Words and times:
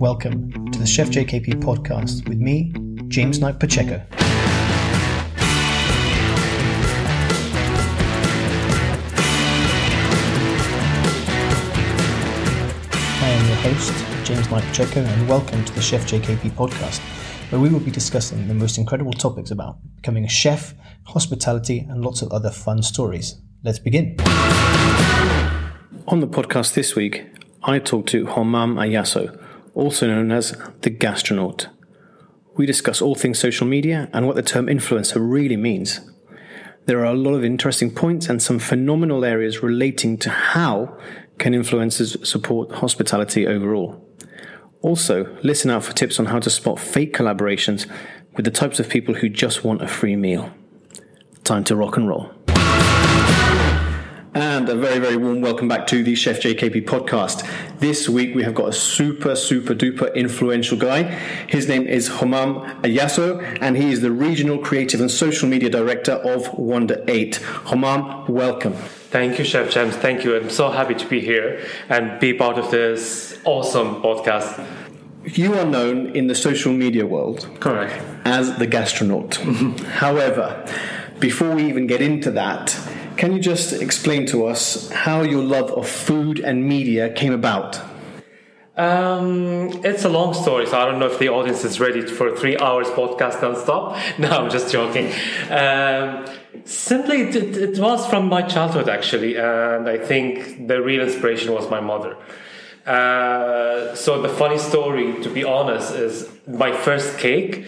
welcome 0.00 0.50
to 0.72 0.78
the 0.78 0.86
Chef 0.86 1.10
JKP 1.10 1.60
podcast 1.62 2.26
with 2.26 2.38
me, 2.38 2.72
James 3.08 3.38
Knight 3.38 3.60
Pacheco. 3.60 4.02
I 13.12 13.28
am 13.28 13.46
your 13.46 13.56
host, 13.56 13.92
James 14.26 14.50
Knight 14.50 14.64
Pacheco, 14.68 15.00
and 15.00 15.28
welcome 15.28 15.62
to 15.66 15.74
the 15.74 15.82
Chef 15.82 16.06
JKP 16.06 16.52
podcast, 16.52 17.00
where 17.52 17.60
we 17.60 17.68
will 17.68 17.78
be 17.78 17.90
discussing 17.90 18.48
the 18.48 18.54
most 18.54 18.78
incredible 18.78 19.12
topics 19.12 19.50
about 19.50 19.76
becoming 19.96 20.24
a 20.24 20.30
chef, 20.30 20.72
hospitality, 21.08 21.80
and 21.90 22.02
lots 22.02 22.22
of 22.22 22.32
other 22.32 22.50
fun 22.50 22.82
stories. 22.82 23.38
Let's 23.62 23.78
begin. 23.78 24.16
On 26.08 26.20
the 26.20 26.26
podcast 26.26 26.72
this 26.72 26.96
week, 26.96 27.26
I 27.62 27.78
talk 27.78 28.06
to 28.06 28.24
Homam 28.24 28.76
Ayaso, 28.76 29.38
also 29.74 30.06
known 30.06 30.32
as 30.32 30.56
the 30.82 30.90
gastronaut. 30.90 31.68
We 32.56 32.66
discuss 32.66 33.00
all 33.00 33.14
things 33.14 33.38
social 33.38 33.66
media 33.66 34.08
and 34.12 34.26
what 34.26 34.36
the 34.36 34.42
term 34.42 34.66
influencer 34.66 35.16
really 35.20 35.56
means. 35.56 36.00
There 36.86 37.00
are 37.00 37.12
a 37.12 37.14
lot 37.14 37.34
of 37.34 37.44
interesting 37.44 37.90
points 37.90 38.28
and 38.28 38.42
some 38.42 38.58
phenomenal 38.58 39.24
areas 39.24 39.62
relating 39.62 40.18
to 40.18 40.30
how 40.30 40.98
can 41.38 41.52
influencers 41.52 42.26
support 42.26 42.72
hospitality 42.76 43.46
overall. 43.46 44.06
Also, 44.82 45.36
listen 45.42 45.70
out 45.70 45.84
for 45.84 45.92
tips 45.92 46.18
on 46.18 46.26
how 46.26 46.38
to 46.38 46.50
spot 46.50 46.80
fake 46.80 47.14
collaborations 47.14 47.86
with 48.36 48.44
the 48.44 48.50
types 48.50 48.80
of 48.80 48.88
people 48.88 49.14
who 49.14 49.28
just 49.28 49.62
want 49.62 49.82
a 49.82 49.88
free 49.88 50.16
meal. 50.16 50.50
Time 51.44 51.64
to 51.64 51.76
rock 51.76 51.96
and 51.96 52.08
roll. 52.08 52.32
And 54.32 54.68
a 54.68 54.76
very, 54.76 55.00
very 55.00 55.16
warm 55.16 55.40
welcome 55.40 55.66
back 55.66 55.88
to 55.88 56.04
the 56.04 56.14
Chef 56.14 56.38
JKP 56.40 56.84
podcast. 56.84 57.44
This 57.80 58.08
week 58.08 58.32
we 58.32 58.44
have 58.44 58.54
got 58.54 58.68
a 58.68 58.72
super, 58.72 59.34
super 59.34 59.74
duper 59.74 60.14
influential 60.14 60.78
guy. 60.78 61.02
His 61.48 61.66
name 61.66 61.88
is 61.88 62.08
Homam 62.08 62.80
Ayaso, 62.82 63.58
and 63.60 63.76
he 63.76 63.90
is 63.90 64.02
the 64.02 64.12
Regional 64.12 64.58
Creative 64.58 65.00
and 65.00 65.10
Social 65.10 65.48
Media 65.48 65.68
Director 65.68 66.12
of 66.12 66.44
WonderEight. 66.52 67.40
Homam, 67.64 68.28
welcome. 68.28 68.74
Thank 68.74 69.40
you, 69.40 69.44
Chef 69.44 69.68
James. 69.68 69.96
Thank 69.96 70.22
you. 70.22 70.36
I'm 70.36 70.48
so 70.48 70.70
happy 70.70 70.94
to 70.94 71.08
be 71.08 71.20
here 71.20 71.66
and 71.88 72.20
be 72.20 72.32
part 72.32 72.56
of 72.56 72.70
this 72.70 73.36
awesome 73.44 74.00
podcast. 74.00 74.64
You 75.24 75.54
are 75.54 75.66
known 75.66 76.14
in 76.14 76.28
the 76.28 76.36
social 76.36 76.72
media 76.72 77.04
world 77.04 77.48
Correct. 77.58 78.00
as 78.24 78.56
the 78.58 78.68
gastronaut. 78.68 79.30
Mm-hmm. 79.30 79.84
However, 79.86 80.64
before 81.18 81.50
we 81.50 81.68
even 81.68 81.88
get 81.88 82.00
into 82.00 82.30
that, 82.30 82.78
can 83.20 83.34
you 83.34 83.38
just 83.38 83.74
explain 83.74 84.24
to 84.24 84.46
us 84.46 84.88
how 84.90 85.20
your 85.20 85.42
love 85.42 85.70
of 85.72 85.86
food 85.86 86.40
and 86.40 86.66
media 86.66 87.12
came 87.12 87.34
about? 87.34 87.78
Um, 88.78 89.68
it's 89.84 90.06
a 90.06 90.08
long 90.08 90.32
story, 90.32 90.66
so 90.66 90.78
I 90.80 90.86
don't 90.86 90.98
know 90.98 91.10
if 91.14 91.18
the 91.18 91.28
audience 91.28 91.62
is 91.62 91.78
ready 91.80 92.00
for 92.00 92.28
a 92.28 92.34
three 92.34 92.56
hours 92.56 92.86
podcast 92.86 93.42
non-stop. 93.42 93.98
No, 94.18 94.30
I'm 94.30 94.48
just 94.48 94.72
joking. 94.72 95.12
Um, 95.50 96.24
simply, 96.64 97.18
it, 97.28 97.36
it 97.36 97.78
was 97.78 98.06
from 98.06 98.26
my 98.30 98.40
childhood, 98.40 98.88
actually, 98.88 99.36
and 99.36 99.86
I 99.86 99.98
think 99.98 100.66
the 100.66 100.80
real 100.80 101.02
inspiration 101.02 101.52
was 101.52 101.68
my 101.68 101.80
mother. 101.80 102.16
Uh, 102.86 103.94
so 103.94 104.22
the 104.22 104.30
funny 104.30 104.56
story, 104.56 105.22
to 105.24 105.28
be 105.28 105.44
honest, 105.44 105.94
is 105.94 106.26
my 106.48 106.72
first 106.72 107.18
cake 107.18 107.66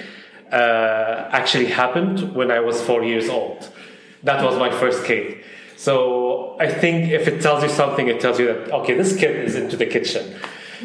uh, 0.50 1.28
actually 1.31 1.66
happened 1.66 2.34
when 2.34 2.50
I 2.50 2.61
was 2.61 2.81
four 2.81 3.05
years 3.05 3.28
old. 3.28 3.70
That 4.23 4.45
was 4.45 4.59
my 4.59 4.70
first 4.70 5.05
cake. 5.05 5.45
So 5.77 6.56
I 6.61 6.69
think 6.70 7.11
if 7.11 7.27
it 7.27 7.42
tells 7.42 7.62
you 7.62 7.69
something, 7.69 8.06
it 8.09 8.20
tells 8.20 8.39
you 8.39 8.47
that 8.47 8.73
okay, 8.73 8.95
this 8.95 9.17
kid 9.17 9.37
is 9.45 9.56
into 9.56 9.77
the 9.77 9.87
kitchen. 9.87 10.34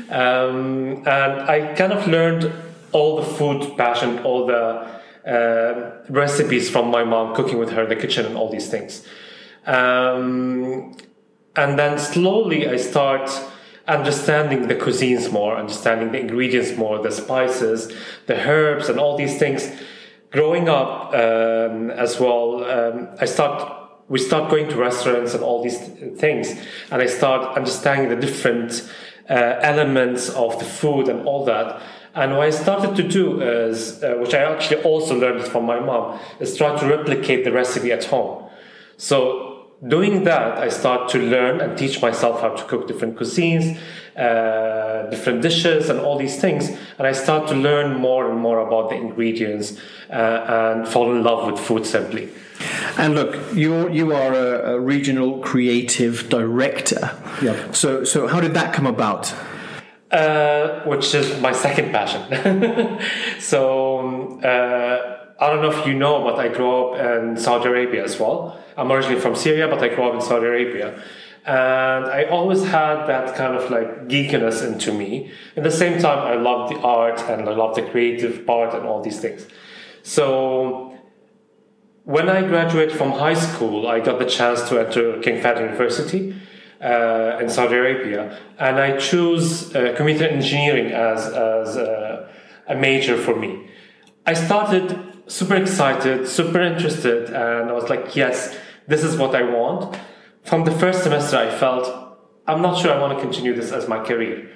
Um, 0.10 1.04
and 1.08 1.42
I 1.42 1.74
kind 1.76 1.94
of 1.94 2.08
learned 2.08 2.52
all 2.92 3.18
the 3.18 3.24
food 3.24 3.78
passion, 3.78 4.20
all 4.20 4.46
the 4.48 4.88
uh, 5.28 5.92
recipes 6.10 6.70
from 6.70 6.90
my 6.90 7.04
mom, 7.04 7.36
cooking 7.36 7.58
with 7.58 7.72
her 7.72 7.84
in 7.84 7.90
the 7.90 7.96
kitchen, 7.96 8.26
and 8.26 8.38
all 8.38 8.50
these 8.50 8.70
things. 8.70 9.06
Um, 9.66 10.96
and 11.56 11.78
then 11.78 12.00
slowly 12.00 12.70
I 12.70 12.78
start 12.78 13.30
understanding 13.88 14.68
the 14.68 14.76
cuisines 14.76 15.32
more, 15.32 15.58
understanding 15.58 16.12
the 16.12 16.20
ingredients 16.20 16.78
more, 16.78 17.02
the 17.02 17.12
spices, 17.12 17.92
the 18.26 18.36
herbs, 18.36 18.90
and 18.90 19.00
all 19.00 19.18
these 19.18 19.38
things. 19.38 19.70
Growing 20.38 20.70
up 20.70 21.16
um, 21.16 21.90
as 21.90 22.20
well, 22.20 22.64
um, 22.64 23.08
I 23.20 23.26
start 23.26 23.56
we 24.08 24.20
start 24.20 24.52
going 24.52 24.70
to 24.70 24.76
restaurants 24.76 25.34
and 25.34 25.44
all 25.44 25.64
these 25.64 25.80
things, 26.20 26.52
and 26.92 27.02
I 27.02 27.08
start 27.08 27.58
understanding 27.58 28.10
the 28.10 28.28
different 28.28 28.88
uh, 29.28 29.34
elements 29.34 30.30
of 30.30 30.60
the 30.60 30.66
food 30.66 31.10
and 31.10 31.26
all 31.28 31.44
that. 31.46 31.82
And 32.14 32.38
what 32.38 32.46
I 32.46 32.52
started 32.52 32.96
to 32.98 33.02
do 33.02 33.42
is, 33.42 34.04
uh, 34.04 34.14
which 34.20 34.36
I 34.36 34.44
actually 34.44 34.84
also 34.84 35.20
learned 35.20 35.44
from 35.44 35.66
my 35.66 35.80
mom, 35.80 36.20
is 36.40 36.56
try 36.56 36.78
to 36.82 36.86
replicate 36.86 37.44
the 37.44 37.52
recipe 37.52 37.92
at 37.92 38.04
home. 38.04 38.48
So 38.98 39.72
doing 39.88 40.24
that, 40.26 40.60
I 40.60 40.70
start 40.70 41.10
to 41.14 41.18
learn 41.18 41.62
and 41.62 41.76
teach 41.76 42.00
myself 42.00 42.42
how 42.42 42.50
to 42.50 42.64
cook 42.66 42.88
different 42.88 43.18
cuisines, 43.18 43.80
uh, 44.18 45.10
different 45.10 45.42
dishes, 45.42 45.90
and 45.90 46.00
all 46.00 46.18
these 46.18 46.40
things. 46.40 46.70
And 46.98 47.08
I 47.08 47.12
start 47.12 47.48
to 47.50 47.56
learn 47.56 47.96
more 47.96 48.30
and 48.30 48.40
more 48.40 48.60
about 48.60 48.90
the 48.90 48.96
ingredients 48.96 49.78
uh, 50.10 50.74
and 50.74 50.88
fall 50.88 51.12
in 51.12 51.24
love 51.24 51.52
with 51.52 51.60
food 51.60 51.86
simply. 51.86 52.30
And 52.98 53.14
look, 53.14 53.38
you 53.54 53.90
you 53.90 54.14
are 54.14 54.34
a, 54.34 54.76
a 54.76 54.80
regional 54.80 55.40
creative 55.40 56.30
director. 56.30 57.12
Yeah. 57.42 57.72
So 57.72 58.04
so 58.04 58.28
how 58.28 58.40
did 58.40 58.54
that 58.56 58.74
come 58.74 58.88
about? 58.88 59.34
Uh, 60.12 60.84
which 60.86 61.14
is 61.14 61.40
my 61.42 61.52
second 61.52 61.92
passion. 61.92 63.00
so 63.40 64.00
um, 64.00 64.40
uh, 64.44 64.98
I 65.40 65.50
don't 65.50 65.62
know 65.62 65.70
if 65.70 65.86
you 65.86 65.94
know, 65.94 66.24
but 66.24 66.40
I 66.40 66.48
grew 66.48 66.94
up 66.94 67.00
in 67.00 67.38
Saudi 67.38 67.68
Arabia 67.68 68.04
as 68.04 68.20
well. 68.20 68.58
I'm 68.78 68.92
originally 68.92 69.20
from 69.20 69.36
Syria, 69.36 69.68
but 69.68 69.84
I 69.84 69.90
grew 69.90 70.06
up 70.08 70.16
in 70.16 70.22
Saudi 70.22 70.46
Arabia. 70.46 71.04
And 71.48 72.06
I 72.06 72.26
always 72.26 72.62
had 72.64 73.08
that 73.08 73.36
kind 73.36 73.56
of 73.56 73.72
like 73.72 74.10
geekiness 74.10 74.68
into 74.68 74.92
me. 74.92 75.32
At 75.56 75.64
the 75.64 75.72
same 75.72 75.98
time, 76.00 76.20
I 76.20 76.36
love 76.36 76.70
the 76.70 76.78
art 76.80 77.22
and 77.22 77.48
I 77.48 77.54
love 77.54 77.76
the 77.76 77.84
creative 77.84 78.46
part 78.46 78.74
and 78.74 78.86
all 78.86 79.02
these 79.02 79.22
things. 79.22 79.48
So 80.04 80.94
when 82.04 82.28
I 82.28 82.42
graduated 82.42 82.98
from 82.98 83.12
high 83.12 83.34
school, 83.34 83.88
I 83.88 84.02
got 84.02 84.20
the 84.20 84.26
chance 84.26 84.68
to 84.70 84.80
enter 84.80 85.20
King 85.20 85.42
Fahd 85.42 85.60
University 85.60 86.36
uh, 86.82 87.38
in 87.42 87.50
Saudi 87.50 87.76
Arabia, 87.76 88.40
and 88.60 88.78
I 88.78 88.98
chose 88.98 89.76
uh, 89.76 89.94
computer 89.98 90.26
engineering 90.26 90.92
as 90.92 91.26
as 91.28 91.76
uh, 91.76 92.30
a 92.68 92.76
major 92.76 93.18
for 93.18 93.36
me. 93.36 93.70
I 94.26 94.34
started 94.34 94.98
super 95.28 95.56
excited, 95.56 96.28
super 96.28 96.62
interested, 96.62 97.30
and 97.30 97.70
I 97.70 97.74
was 97.74 97.90
like, 97.90 98.16
yes, 98.16 98.56
this 98.88 99.04
is 99.04 99.18
what 99.18 99.36
I 99.36 99.44
want. 99.44 99.98
From 100.48 100.64
the 100.64 100.72
first 100.72 101.04
semester, 101.04 101.36
I 101.36 101.50
felt 101.50 102.18
I'm 102.48 102.62
not 102.62 102.82
sure 102.82 102.94
I 102.94 103.02
want 103.02 103.18
to 103.18 103.22
continue 103.22 103.54
this 103.54 103.74
as 103.74 103.90
my 103.90 104.02
career. 104.02 104.50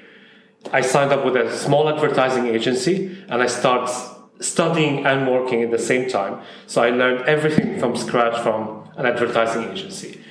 I 0.71 0.79
signed 0.79 1.11
up 1.11 1.25
with 1.25 1.35
a 1.35 1.51
small 1.57 1.89
advertising 1.89 2.47
agency, 2.47 3.21
and 3.27 3.41
I 3.41 3.47
started 3.47 3.93
studying 4.39 5.05
and 5.05 5.29
working 5.29 5.63
at 5.63 5.69
the 5.69 5.77
same 5.77 6.09
time. 6.09 6.43
So 6.65 6.81
I 6.81 6.91
learned 6.91 7.27
everything 7.27 7.77
from 7.77 7.97
scratch 7.97 8.41
from 8.41 8.89
an 8.95 9.05
advertising 9.05 9.65
agency. 9.65 10.21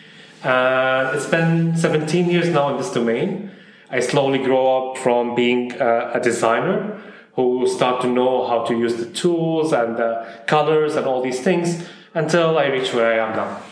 And 0.42 1.14
it's 1.14 1.26
been 1.26 1.76
17 1.76 2.30
years 2.30 2.48
now 2.48 2.70
in 2.70 2.78
this 2.78 2.90
domain. 2.90 3.50
I 3.90 4.00
slowly 4.00 4.38
grow 4.38 4.92
up 4.92 4.96
from 4.96 5.34
being 5.34 5.78
uh, 5.78 6.12
a 6.14 6.20
designer 6.20 7.02
who 7.34 7.68
start 7.68 8.00
to 8.00 8.08
know 8.08 8.48
how 8.48 8.64
to 8.64 8.72
use 8.72 8.96
the 8.96 9.10
tools 9.12 9.74
and 9.74 9.98
the 9.98 10.26
colors 10.46 10.96
and 10.96 11.04
all 11.04 11.20
these 11.20 11.40
things 11.40 11.86
until 12.14 12.56
I 12.56 12.68
reach 12.68 12.94
where 12.94 13.20
I 13.20 13.28
am 13.28 13.36
now. 13.36 13.62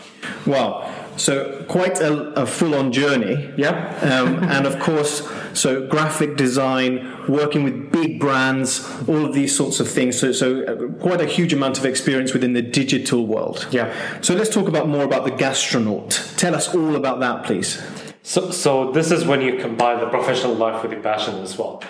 Wow. 0.45 0.98
So 1.19 1.65
quite 1.67 1.99
a, 1.99 2.13
a 2.39 2.45
full-on 2.45 2.91
journey. 2.91 3.53
Yeah. 3.57 3.71
Um, 4.01 4.43
and 4.49 4.65
of 4.65 4.79
course, 4.79 5.27
so 5.53 5.85
graphic 5.87 6.37
design, 6.37 7.25
working 7.27 7.63
with 7.63 7.91
big 7.91 8.19
brands, 8.19 8.87
all 9.07 9.25
of 9.25 9.33
these 9.33 9.55
sorts 9.55 9.79
of 9.79 9.89
things. 9.89 10.17
So, 10.17 10.31
so 10.31 10.63
uh, 10.63 11.01
quite 11.01 11.21
a 11.21 11.25
huge 11.25 11.53
amount 11.53 11.77
of 11.77 11.85
experience 11.85 12.33
within 12.33 12.53
the 12.53 12.61
digital 12.61 13.27
world. 13.27 13.67
Yeah. 13.71 13.93
So 14.21 14.33
let's 14.33 14.49
talk 14.49 14.67
about 14.67 14.87
more 14.87 15.03
about 15.03 15.25
the 15.25 15.31
gastronaut. 15.31 16.37
Tell 16.37 16.55
us 16.55 16.73
all 16.73 16.95
about 16.95 17.19
that, 17.19 17.43
please. 17.43 17.81
So, 18.23 18.51
so 18.51 18.91
this 18.91 19.11
is 19.11 19.25
when 19.25 19.41
you 19.41 19.57
combine 19.57 19.99
the 19.99 20.07
professional 20.07 20.55
life 20.55 20.81
with 20.83 20.91
the 20.91 20.97
passion 20.97 21.35
as 21.35 21.57
well. 21.57 21.83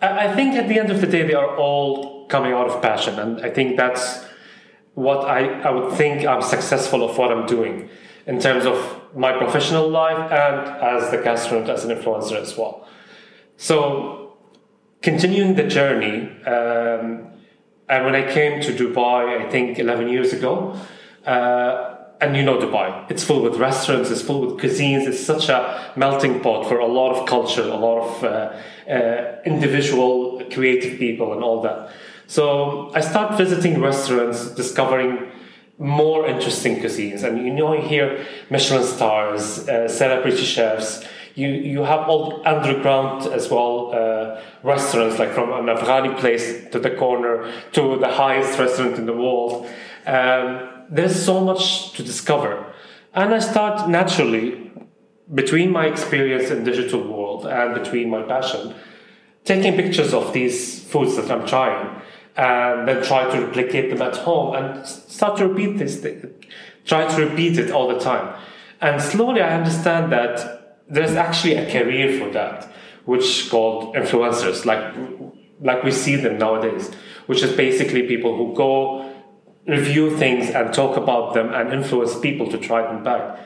I 0.00 0.28
I 0.28 0.34
think 0.34 0.54
at 0.54 0.68
the 0.68 0.78
end 0.78 0.90
of 0.90 1.00
the 1.00 1.06
day, 1.06 1.22
they 1.26 1.34
are 1.34 1.56
all 1.56 2.26
coming 2.26 2.52
out 2.52 2.68
of 2.68 2.82
passion, 2.82 3.18
and 3.18 3.40
I 3.40 3.50
think 3.50 3.76
that's 3.76 4.24
what 4.94 5.28
I, 5.28 5.60
I 5.60 5.70
would 5.70 5.92
think 5.92 6.24
I'm 6.24 6.42
successful 6.42 7.08
of 7.08 7.18
what 7.18 7.30
I'm 7.32 7.46
doing 7.46 7.88
in 8.26 8.40
terms 8.40 8.66
of 8.66 9.02
my 9.14 9.32
professional 9.32 9.88
life 9.88 10.18
and 10.32 10.82
as 10.82 11.10
the 11.10 11.18
gastronaut 11.18 11.68
as 11.68 11.84
an 11.84 11.96
influencer 11.96 12.40
as 12.40 12.56
well. 12.56 12.86
So 13.56 14.36
continuing 15.02 15.54
the 15.54 15.64
journey, 15.64 16.30
um, 16.46 17.30
and 17.88 18.04
when 18.06 18.14
I 18.14 18.30
came 18.32 18.62
to 18.62 18.72
Dubai, 18.72 19.46
I 19.46 19.50
think 19.50 19.78
11 19.78 20.08
years 20.08 20.32
ago, 20.32 20.76
uh, 21.26 21.94
and 22.20 22.36
you 22.36 22.42
know 22.42 22.58
Dubai, 22.58 23.10
it's 23.10 23.22
full 23.22 23.42
with 23.42 23.56
restaurants, 23.56 24.10
it's 24.10 24.22
full 24.22 24.40
with 24.40 24.60
cuisines, 24.62 25.06
it's 25.06 25.20
such 25.20 25.48
a 25.48 25.92
melting 25.94 26.40
pot 26.40 26.66
for 26.66 26.78
a 26.78 26.86
lot 26.86 27.14
of 27.14 27.28
culture, 27.28 27.62
a 27.62 27.76
lot 27.76 27.98
of 28.08 28.24
uh, 28.24 28.90
uh, 28.90 29.42
individual 29.44 30.42
creative 30.50 30.98
people, 30.98 31.34
and 31.34 31.44
all 31.44 31.60
that. 31.62 31.90
So 32.26 32.90
I 32.94 33.00
start 33.00 33.36
visiting 33.36 33.80
restaurants, 33.80 34.46
discovering 34.50 35.30
more 35.78 36.26
interesting 36.26 36.76
cuisines. 36.76 37.24
And 37.24 37.38
you 37.38 37.52
know, 37.52 37.74
you 37.74 37.82
hear 37.82 38.26
Michelin 38.50 38.84
stars, 38.84 39.68
uh, 39.68 39.88
celebrity 39.88 40.44
chefs. 40.44 41.04
You, 41.34 41.48
you 41.48 41.82
have 41.82 42.08
all 42.08 42.46
underground 42.46 43.26
as 43.26 43.50
well 43.50 43.92
uh, 43.92 44.40
restaurants, 44.62 45.18
like 45.18 45.32
from 45.32 45.52
an 45.52 45.74
Afghani 45.74 46.16
place 46.18 46.70
to 46.70 46.78
the 46.78 46.90
corner 46.90 47.52
to 47.72 47.98
the 47.98 48.08
highest 48.08 48.56
restaurant 48.58 48.96
in 48.98 49.06
the 49.06 49.12
world. 49.12 49.66
Um, 50.06 50.68
there's 50.88 51.24
so 51.24 51.40
much 51.40 51.92
to 51.94 52.04
discover. 52.04 52.72
And 53.14 53.34
I 53.34 53.40
start 53.40 53.88
naturally 53.88 54.70
between 55.34 55.72
my 55.72 55.86
experience 55.86 56.50
in 56.50 56.62
digital 56.62 57.02
world 57.02 57.46
and 57.46 57.74
between 57.74 58.10
my 58.10 58.22
passion, 58.22 58.74
taking 59.44 59.74
pictures 59.74 60.14
of 60.14 60.32
these 60.32 60.84
foods 60.84 61.16
that 61.16 61.30
I'm 61.30 61.46
trying 61.46 62.00
and 62.36 62.88
then 62.88 63.02
try 63.02 63.30
to 63.30 63.46
replicate 63.46 63.90
them 63.90 64.02
at 64.02 64.16
home 64.16 64.54
and 64.56 64.86
start 64.86 65.38
to 65.38 65.48
repeat 65.48 65.78
this 65.78 66.00
thing, 66.00 66.34
try 66.84 67.06
to 67.06 67.26
repeat 67.26 67.58
it 67.58 67.70
all 67.70 67.88
the 67.88 67.98
time. 68.00 68.34
And 68.80 69.00
slowly 69.00 69.40
I 69.40 69.56
understand 69.56 70.12
that 70.12 70.78
there's 70.88 71.12
actually 71.12 71.54
a 71.54 71.70
career 71.70 72.18
for 72.18 72.30
that, 72.32 72.70
which 73.04 73.48
called 73.50 73.94
influencers, 73.94 74.64
like 74.64 74.94
like 75.60 75.82
we 75.84 75.92
see 75.92 76.16
them 76.16 76.36
nowadays, 76.38 76.90
which 77.26 77.42
is 77.42 77.56
basically 77.56 78.02
people 78.02 78.36
who 78.36 78.54
go 78.54 79.10
review 79.66 80.16
things 80.16 80.50
and 80.50 80.74
talk 80.74 80.96
about 80.96 81.34
them 81.34 81.52
and 81.54 81.72
influence 81.72 82.18
people 82.18 82.50
to 82.50 82.58
try 82.58 82.82
them 82.82 83.02
back. 83.02 83.38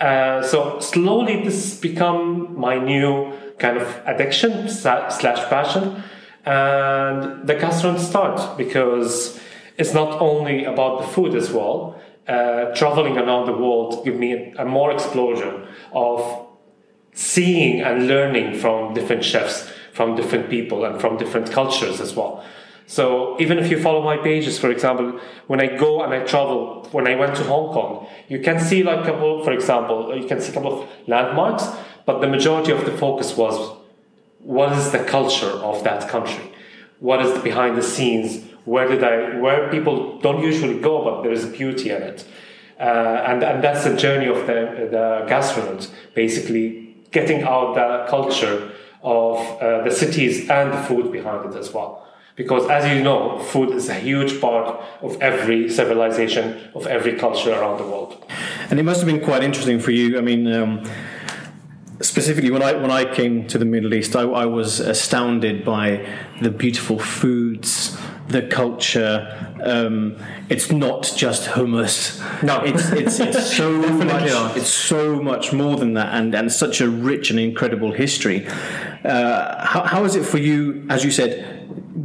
Uh, 0.00 0.42
so 0.42 0.80
slowly 0.80 1.42
this 1.44 1.78
become 1.78 2.58
my 2.58 2.76
new 2.76 3.32
kind 3.58 3.78
of 3.78 4.02
addiction 4.04 4.68
slash 4.68 5.48
passion 5.48 6.02
and 6.44 7.46
the 7.46 7.54
gastronaut 7.54 8.00
start 8.00 8.56
because 8.56 9.38
it's 9.78 9.94
not 9.94 10.20
only 10.20 10.64
about 10.64 11.02
the 11.02 11.06
food 11.08 11.34
as 11.34 11.50
well. 11.50 12.00
Uh, 12.26 12.72
traveling 12.76 13.18
around 13.18 13.46
the 13.46 13.52
world 13.52 14.04
give 14.04 14.14
me 14.16 14.32
a, 14.32 14.62
a 14.62 14.64
more 14.64 14.92
explosion 14.92 15.66
of 15.92 16.46
seeing 17.12 17.80
and 17.80 18.06
learning 18.06 18.56
from 18.58 18.94
different 18.94 19.24
chefs, 19.24 19.68
from 19.92 20.14
different 20.14 20.48
people, 20.48 20.84
and 20.84 21.00
from 21.00 21.16
different 21.16 21.50
cultures 21.50 22.00
as 22.00 22.14
well. 22.14 22.44
So 22.86 23.36
even 23.40 23.58
if 23.58 23.70
you 23.70 23.80
follow 23.80 24.02
my 24.02 24.16
pages, 24.16 24.58
for 24.58 24.70
example, 24.70 25.20
when 25.46 25.60
I 25.60 25.76
go 25.76 26.02
and 26.02 26.12
I 26.12 26.20
travel, 26.20 26.88
when 26.92 27.06
I 27.06 27.14
went 27.14 27.36
to 27.36 27.44
Hong 27.44 27.72
Kong, 27.72 28.06
you 28.28 28.40
can 28.40 28.60
see 28.60 28.82
like 28.82 29.00
a 29.00 29.04
couple, 29.04 29.44
for 29.44 29.52
example, 29.52 30.16
you 30.16 30.26
can 30.26 30.40
see 30.40 30.50
a 30.50 30.54
couple 30.54 30.82
of 30.82 30.88
landmarks, 31.06 31.66
but 32.06 32.20
the 32.20 32.28
majority 32.28 32.72
of 32.72 32.84
the 32.84 32.92
focus 32.92 33.36
was 33.36 33.81
what 34.42 34.72
is 34.72 34.90
the 34.90 35.04
culture 35.04 35.46
of 35.46 35.84
that 35.84 36.08
country? 36.08 36.52
What 37.00 37.24
is 37.24 37.40
behind 37.42 37.76
the 37.76 37.82
scenes? 37.82 38.44
Where 38.64 38.88
did 38.88 39.02
I, 39.02 39.38
where 39.38 39.68
people 39.70 40.18
don't 40.20 40.42
usually 40.42 40.80
go, 40.80 41.04
but 41.04 41.22
there 41.22 41.32
is 41.32 41.46
beauty 41.46 41.90
in 41.90 42.02
it. 42.02 42.26
Uh, 42.78 42.82
and, 43.26 43.42
and 43.42 43.62
that's 43.62 43.84
the 43.84 43.96
journey 43.96 44.26
of 44.26 44.46
the, 44.46 44.88
the 44.90 45.26
basically 46.14 46.96
getting 47.10 47.42
out 47.42 47.74
the 47.74 48.06
culture 48.10 48.72
of 49.02 49.38
uh, 49.60 49.82
the 49.84 49.90
cities 49.90 50.48
and 50.48 50.72
the 50.72 50.82
food 50.82 51.12
behind 51.12 51.52
it 51.52 51.56
as 51.58 51.72
well. 51.72 52.08
Because 52.34 52.68
as 52.70 52.90
you 52.90 53.02
know, 53.02 53.38
food 53.38 53.70
is 53.70 53.88
a 53.88 53.94
huge 53.94 54.40
part 54.40 54.80
of 55.02 55.20
every 55.20 55.68
civilization, 55.68 56.70
of 56.74 56.86
every 56.86 57.16
culture 57.18 57.52
around 57.52 57.78
the 57.78 57.84
world. 57.84 58.24
And 58.70 58.80
it 58.80 58.84
must 58.84 59.00
have 59.00 59.06
been 59.06 59.20
quite 59.22 59.42
interesting 59.42 59.78
for 59.78 59.90
you. 59.90 60.16
I 60.16 60.22
mean, 60.22 60.50
um, 60.50 60.82
specifically 62.02 62.50
when 62.50 62.62
I 62.62 62.72
when 62.74 62.90
I 62.90 63.04
came 63.04 63.46
to 63.48 63.58
the 63.58 63.64
Middle 63.64 63.94
East, 63.94 64.14
I, 64.14 64.22
I, 64.22 64.46
was 64.46 64.80
astounded 64.80 65.64
by 65.64 66.06
the 66.40 66.50
beautiful 66.50 66.98
foods, 66.98 67.96
the 68.28 68.42
culture. 68.42 69.54
Um, 69.62 70.16
it's 70.48 70.70
not 70.70 71.12
just 71.16 71.48
hummus. 71.48 72.20
No, 72.42 72.60
it's 72.60 72.90
it's, 72.90 73.20
it's 73.20 73.56
so 73.56 73.72
much. 74.04 74.56
It's 74.56 74.68
so 74.68 75.22
much 75.22 75.52
more 75.52 75.76
than 75.76 75.94
that, 75.94 76.14
and 76.14 76.34
and 76.34 76.52
such 76.52 76.80
a 76.80 76.88
rich 76.88 77.30
and 77.30 77.38
incredible 77.38 77.92
history. 77.92 78.46
Uh, 79.04 79.64
how, 79.64 79.82
how 79.82 80.04
is 80.04 80.14
it 80.14 80.24
for 80.24 80.38
you, 80.38 80.86
as 80.88 81.04
you 81.04 81.10
said? 81.10 81.51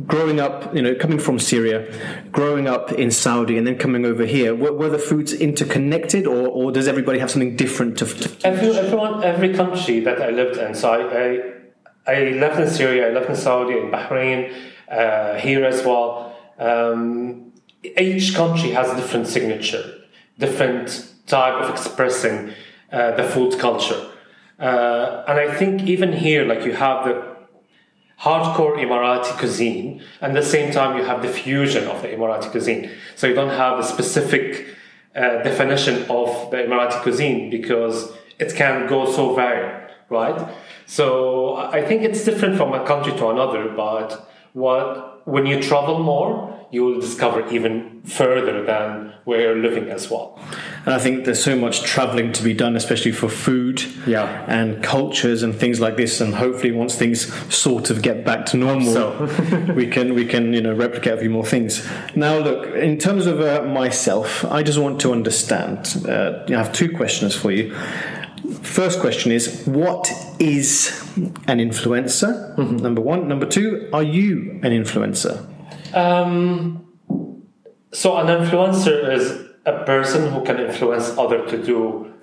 Growing 0.06 0.40
up, 0.40 0.74
you 0.76 0.82
know, 0.82 0.96
coming 0.96 1.20
from 1.20 1.40
Syria, 1.40 1.92
growing 2.32 2.68
up 2.68 2.92
in 2.92 3.12
Saudi, 3.12 3.58
and 3.58 3.68
then 3.68 3.78
coming 3.78 4.06
over 4.06 4.26
here, 4.26 4.56
were, 4.56 4.74
were 4.74 4.90
the 4.90 5.00
foods 5.00 5.34
interconnected, 5.34 6.26
or, 6.26 6.48
or 6.48 6.72
does 6.72 6.88
everybody 6.88 7.20
have 7.20 7.30
something 7.32 7.56
different 7.56 7.98
to? 8.00 8.06
to 8.06 8.48
every, 8.48 8.70
everyone, 8.78 9.24
every 9.24 9.54
country 9.54 10.00
that 10.02 10.22
I 10.22 10.30
lived 10.30 10.58
in. 10.58 10.74
So 10.76 10.92
I, 10.92 11.02
I, 12.08 12.16
I 12.16 12.24
lived 12.30 12.60
in 12.60 12.70
Syria, 12.70 13.10
I 13.10 13.12
lived 13.12 13.30
in 13.30 13.36
Saudi, 13.36 13.78
in 13.78 13.92
Bahrain, 13.92 14.56
uh, 14.90 15.36
here 15.36 15.66
as 15.66 15.86
well. 15.86 16.36
Um, 16.58 17.54
each 17.84 18.36
country 18.36 18.72
has 18.72 18.90
a 18.90 18.96
different 18.96 19.28
signature, 19.28 19.84
different 20.40 21.14
type 21.28 21.62
of 21.62 21.70
expressing 21.70 22.54
uh, 22.92 23.12
the 23.12 23.24
food 23.24 23.60
culture. 23.60 24.10
Uh, 24.60 25.24
and 25.28 25.40
I 25.40 25.54
think 25.54 25.84
even 25.84 26.14
here, 26.14 26.46
like 26.46 26.66
you 26.66 26.74
have 26.74 27.06
the 27.06 27.37
hardcore 28.22 28.78
Emirati 28.78 29.38
cuisine, 29.38 30.02
and 30.22 30.36
at 30.36 30.44
the 30.44 30.50
same 30.50 30.72
time 30.72 30.98
you 30.98 31.04
have 31.04 31.22
the 31.22 31.28
fusion 31.28 31.88
of 31.88 32.02
the 32.02 32.08
Emirati 32.08 32.50
cuisine. 32.52 32.92
So 33.16 33.28
you 33.28 33.34
don't 33.34 33.56
have 33.56 33.80
a 33.80 33.84
specific 33.84 34.76
uh, 35.16 35.44
definition 35.44 36.04
of 36.10 36.52
the 36.52 36.58
Emirati 36.58 37.02
cuisine 37.02 37.50
because 37.50 38.12
it 38.40 38.56
can 38.56 38.88
go 38.88 39.12
so 39.12 39.36
varied, 39.36 39.92
right? 40.10 40.56
So 40.86 41.58
I 41.58 41.84
think 41.84 42.04
it's 42.04 42.24
different 42.24 42.58
from 42.58 42.74
a 42.74 42.86
country 42.86 43.14
to 43.14 43.28
another, 43.30 43.70
but 43.70 44.30
what 44.54 45.17
when 45.28 45.46
you 45.46 45.62
travel 45.62 46.00
more, 46.00 46.58
you 46.72 46.86
will 46.86 47.02
discover 47.02 47.46
even 47.50 48.02
further 48.04 48.64
than 48.64 49.14
where 49.26 49.42
you're 49.42 49.58
living 49.58 49.90
as 49.90 50.10
well. 50.10 50.40
And 50.86 50.94
I 50.94 51.00
think 51.00 51.26
there's 51.26 51.44
so 51.44 51.54
much 51.54 51.82
traveling 51.82 52.32
to 52.32 52.44
be 52.44 52.54
done, 52.54 52.78
especially 52.78 53.12
for 53.12 53.28
food 53.28 53.84
yeah. 54.06 54.46
and 54.48 54.82
cultures 54.82 55.44
and 55.44 55.54
things 55.54 55.82
like 55.82 55.98
this. 55.98 56.22
And 56.22 56.34
hopefully, 56.34 56.72
once 56.72 56.96
things 56.96 57.34
sort 57.54 57.90
of 57.90 58.02
get 58.02 58.24
back 58.24 58.46
to 58.48 58.58
normal, 58.58 58.94
so. 58.94 59.74
we 59.76 59.88
can 59.88 60.14
we 60.14 60.26
can 60.26 60.54
you 60.54 60.62
know 60.62 60.74
replicate 60.74 61.14
a 61.14 61.18
few 61.18 61.30
more 61.30 61.46
things. 61.46 61.86
Now, 62.16 62.38
look, 62.38 62.74
in 62.76 62.98
terms 62.98 63.26
of 63.26 63.42
uh, 63.42 63.64
myself, 63.64 64.46
I 64.46 64.64
just 64.64 64.80
want 64.80 65.02
to 65.02 65.12
understand. 65.12 66.06
Uh, 66.08 66.44
I 66.48 66.52
have 66.52 66.72
two 66.72 66.96
questions 66.96 67.36
for 67.36 67.52
you. 67.52 67.76
First 68.62 69.00
question 69.00 69.32
is 69.32 69.66
what 69.66 70.12
is 70.40 70.90
an 71.48 71.60
influencer? 71.60 72.56
Mm-hmm. 72.56 72.78
Number 72.78 73.02
one. 73.02 73.28
Number 73.28 73.46
two, 73.46 73.90
are 73.94 74.04
you 74.04 74.60
an 74.64 74.72
influencer? 74.72 75.46
Um, 75.94 76.88
so 77.92 78.18
an 78.18 78.28
influencer 78.28 79.14
is 79.14 79.48
a 79.66 79.84
person 79.84 80.32
who 80.32 80.44
can 80.44 80.60
influence 80.60 81.10
other 81.18 81.46
to 81.48 81.64
do 81.64 82.14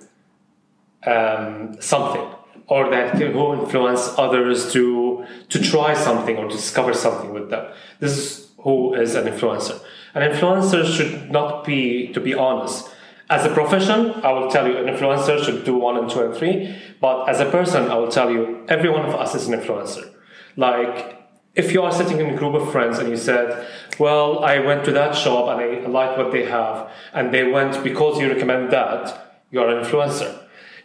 um, 1.05 1.79
something 1.79 2.25
or 2.67 2.89
that 2.89 3.15
who 3.15 3.53
influence 3.53 4.13
others 4.17 4.71
to 4.73 5.25
to 5.49 5.61
try 5.61 5.93
something 5.93 6.37
or 6.37 6.47
to 6.47 6.55
discover 6.55 6.93
something 6.93 7.33
with 7.33 7.49
them 7.49 7.71
this 7.99 8.17
is 8.17 8.51
who 8.59 8.95
is 8.95 9.13
an 9.15 9.25
influencer 9.25 9.79
an 10.15 10.31
influencer 10.31 10.83
should 10.85 11.29
not 11.29 11.63
be 11.63 12.11
to 12.13 12.19
be 12.19 12.33
honest 12.33 12.89
as 13.29 13.45
a 13.45 13.53
profession 13.53 14.11
i 14.23 14.31
will 14.31 14.49
tell 14.49 14.67
you 14.67 14.77
an 14.77 14.85
influencer 14.85 15.43
should 15.43 15.63
do 15.63 15.75
one 15.75 15.97
and 15.97 16.09
two 16.09 16.21
and 16.23 16.35
three 16.35 16.75
but 16.99 17.25
as 17.27 17.39
a 17.39 17.49
person 17.49 17.89
i 17.89 17.95
will 17.95 18.11
tell 18.11 18.31
you 18.31 18.63
every 18.67 18.89
one 18.89 19.05
of 19.05 19.13
us 19.15 19.35
is 19.35 19.47
an 19.47 19.59
influencer 19.59 20.11
like 20.55 21.15
if 21.55 21.71
you 21.71 21.81
are 21.83 21.91
sitting 21.91 22.19
in 22.19 22.33
a 22.33 22.37
group 22.37 22.53
of 22.53 22.69
friends 22.71 22.99
and 22.99 23.09
you 23.09 23.15
said, 23.15 23.65
Well, 23.97 24.43
I 24.43 24.59
went 24.59 24.83
to 24.85 24.91
that 24.91 25.15
shop 25.15 25.47
and 25.49 25.61
I 25.61 25.87
like 25.87 26.17
what 26.17 26.31
they 26.31 26.45
have, 26.45 26.91
and 27.13 27.33
they 27.33 27.49
went 27.49 27.81
because 27.83 28.19
you 28.19 28.27
recommend 28.27 28.71
that, 28.71 29.41
you're 29.51 29.69
an 29.69 29.83
influencer. 29.83 30.41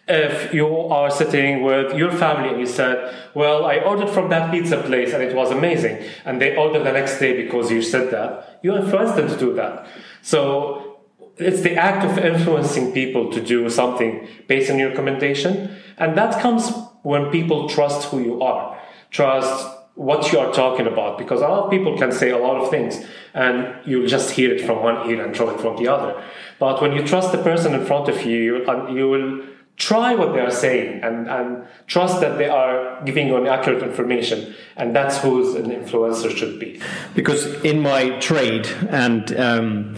If 0.06 0.54
you 0.54 0.66
are 0.66 1.10
sitting 1.10 1.62
with 1.62 1.96
your 1.96 2.10
family 2.10 2.50
and 2.50 2.60
you 2.60 2.66
said, 2.66 3.14
Well, 3.34 3.66
I 3.66 3.78
ordered 3.78 4.10
from 4.10 4.30
that 4.30 4.52
pizza 4.52 4.80
place 4.82 5.12
and 5.12 5.22
it 5.22 5.34
was 5.34 5.50
amazing, 5.50 6.04
and 6.24 6.40
they 6.40 6.56
ordered 6.56 6.84
the 6.84 6.92
next 6.92 7.18
day 7.18 7.42
because 7.42 7.70
you 7.70 7.82
said 7.82 8.10
that, 8.12 8.60
you 8.62 8.76
influenced 8.76 9.16
them 9.16 9.28
to 9.28 9.36
do 9.36 9.52
that. 9.54 9.88
So 10.22 10.89
it's 11.36 11.62
the 11.62 11.76
act 11.76 12.04
of 12.04 12.18
influencing 12.18 12.92
people 12.92 13.30
to 13.32 13.40
do 13.40 13.68
something 13.70 14.28
based 14.46 14.70
on 14.70 14.78
your 14.78 14.90
recommendation, 14.90 15.76
and 15.96 16.16
that 16.16 16.40
comes 16.40 16.70
when 17.02 17.30
people 17.30 17.68
trust 17.68 18.08
who 18.08 18.20
you 18.20 18.42
are. 18.42 18.78
Trust 19.10 19.66
what 19.94 20.32
you 20.32 20.38
are 20.38 20.52
talking 20.52 20.86
about 20.86 21.18
because 21.18 21.40
a 21.40 21.48
lot 21.48 21.64
of 21.64 21.70
people 21.70 21.98
can 21.98 22.12
say 22.12 22.30
a 22.30 22.38
lot 22.38 22.56
of 22.56 22.70
things 22.70 23.04
and 23.34 23.74
you'll 23.84 24.06
just 24.06 24.30
hear 24.30 24.50
it 24.50 24.64
from 24.64 24.82
one 24.82 25.10
ear 25.10 25.24
and 25.24 25.36
throw 25.36 25.50
it 25.50 25.60
from 25.60 25.76
the 25.76 25.88
other. 25.88 26.22
But 26.58 26.80
when 26.80 26.92
you 26.92 27.06
trust 27.06 27.32
the 27.32 27.42
person 27.42 27.74
in 27.74 27.84
front 27.84 28.08
of 28.08 28.24
you 28.24 28.64
you, 28.88 29.08
will 29.08 29.44
try 29.76 30.14
what 30.14 30.32
they 30.32 30.40
are 30.40 30.50
saying 30.50 31.02
and, 31.02 31.28
and 31.28 31.66
trust 31.86 32.20
that 32.20 32.38
they 32.38 32.48
are 32.48 33.02
giving 33.04 33.28
you 33.28 33.46
accurate 33.46 33.82
information. 33.82 34.54
And 34.76 34.94
that's 34.94 35.18
who 35.18 35.56
an 35.56 35.70
influencer 35.70 36.34
should 36.34 36.58
be. 36.58 36.80
Because 37.14 37.46
in 37.62 37.80
my 37.80 38.18
trade 38.20 38.66
and 38.88 39.38
um, 39.38 39.96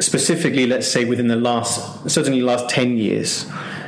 specifically 0.00 0.66
let's 0.66 0.88
say 0.88 1.04
within 1.04 1.28
the 1.28 1.36
last 1.36 2.08
certainly 2.10 2.40
last 2.42 2.68
10 2.68 2.96
years 2.96 3.46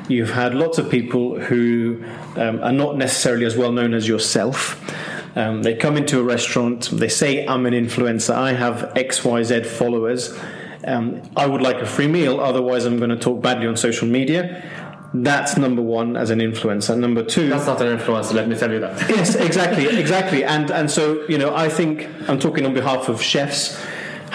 you've 0.08 0.30
had 0.30 0.54
lots 0.54 0.78
of 0.78 0.88
people 0.88 1.38
who 1.40 2.02
um, 2.36 2.62
are 2.62 2.72
not 2.72 2.96
necessarily 2.96 3.44
as 3.44 3.56
well 3.56 3.72
known 3.72 3.92
as 3.94 4.06
yourself 4.06 4.80
Um, 5.36 5.62
they 5.62 5.75
come 5.75 5.98
into 5.98 6.18
a 6.18 6.22
restaurant, 6.22 6.88
they 6.90 7.08
say, 7.08 7.46
I'm 7.46 7.66
an 7.66 7.75
influencer, 7.75 8.34
I 8.34 8.54
have 8.54 8.90
XYZ 8.96 9.66
followers. 9.66 10.34
Um, 10.86 11.20
I 11.36 11.46
would 11.46 11.60
like 11.60 11.76
a 11.76 11.84
free 11.86 12.08
meal, 12.08 12.40
otherwise, 12.40 12.86
I'm 12.86 12.96
going 12.96 13.10
to 13.10 13.18
talk 13.18 13.42
badly 13.42 13.66
on 13.66 13.76
social 13.76 14.08
media. 14.08 14.64
That's 15.12 15.58
number 15.58 15.82
one 15.82 16.16
as 16.16 16.30
an 16.30 16.38
influencer. 16.38 16.96
Number 16.98 17.22
two, 17.22 17.50
That's 17.50 17.66
not 17.66 17.82
an 17.82 17.98
influencer, 17.98 18.32
let 18.32 18.48
me 18.48 18.56
tell 18.56 18.72
you 18.72 18.80
that. 18.80 18.96
yes, 19.10 19.34
exactly, 19.34 19.84
exactly. 19.98 20.42
And 20.42 20.70
and 20.70 20.90
so 20.90 21.26
you 21.28 21.36
know, 21.36 21.54
I 21.54 21.68
think 21.68 22.08
I'm 22.28 22.38
talking 22.38 22.64
on 22.64 22.72
behalf 22.72 23.10
of 23.10 23.20
chefs. 23.20 23.78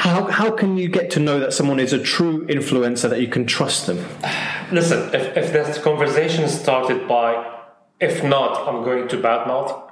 How 0.02 0.24
how 0.32 0.50
can 0.50 0.78
you 0.78 0.88
get 0.88 1.12
to 1.12 1.20
know 1.20 1.40
that 1.40 1.54
someone 1.54 1.80
is 1.80 1.94
a 1.94 2.02
true 2.02 2.48
influencer 2.48 3.08
that 3.08 3.22
you 3.22 3.28
can 3.28 3.46
trust 3.46 3.86
them? 3.86 4.04
Listen, 4.72 5.14
if, 5.14 5.38
if 5.38 5.54
this 5.54 5.78
conversation 5.78 6.50
started 6.50 7.08
by, 7.08 7.30
if 8.00 8.24
not, 8.24 8.68
I'm 8.68 8.84
going 8.84 9.08
to 9.10 9.18
badmouth, 9.18 9.92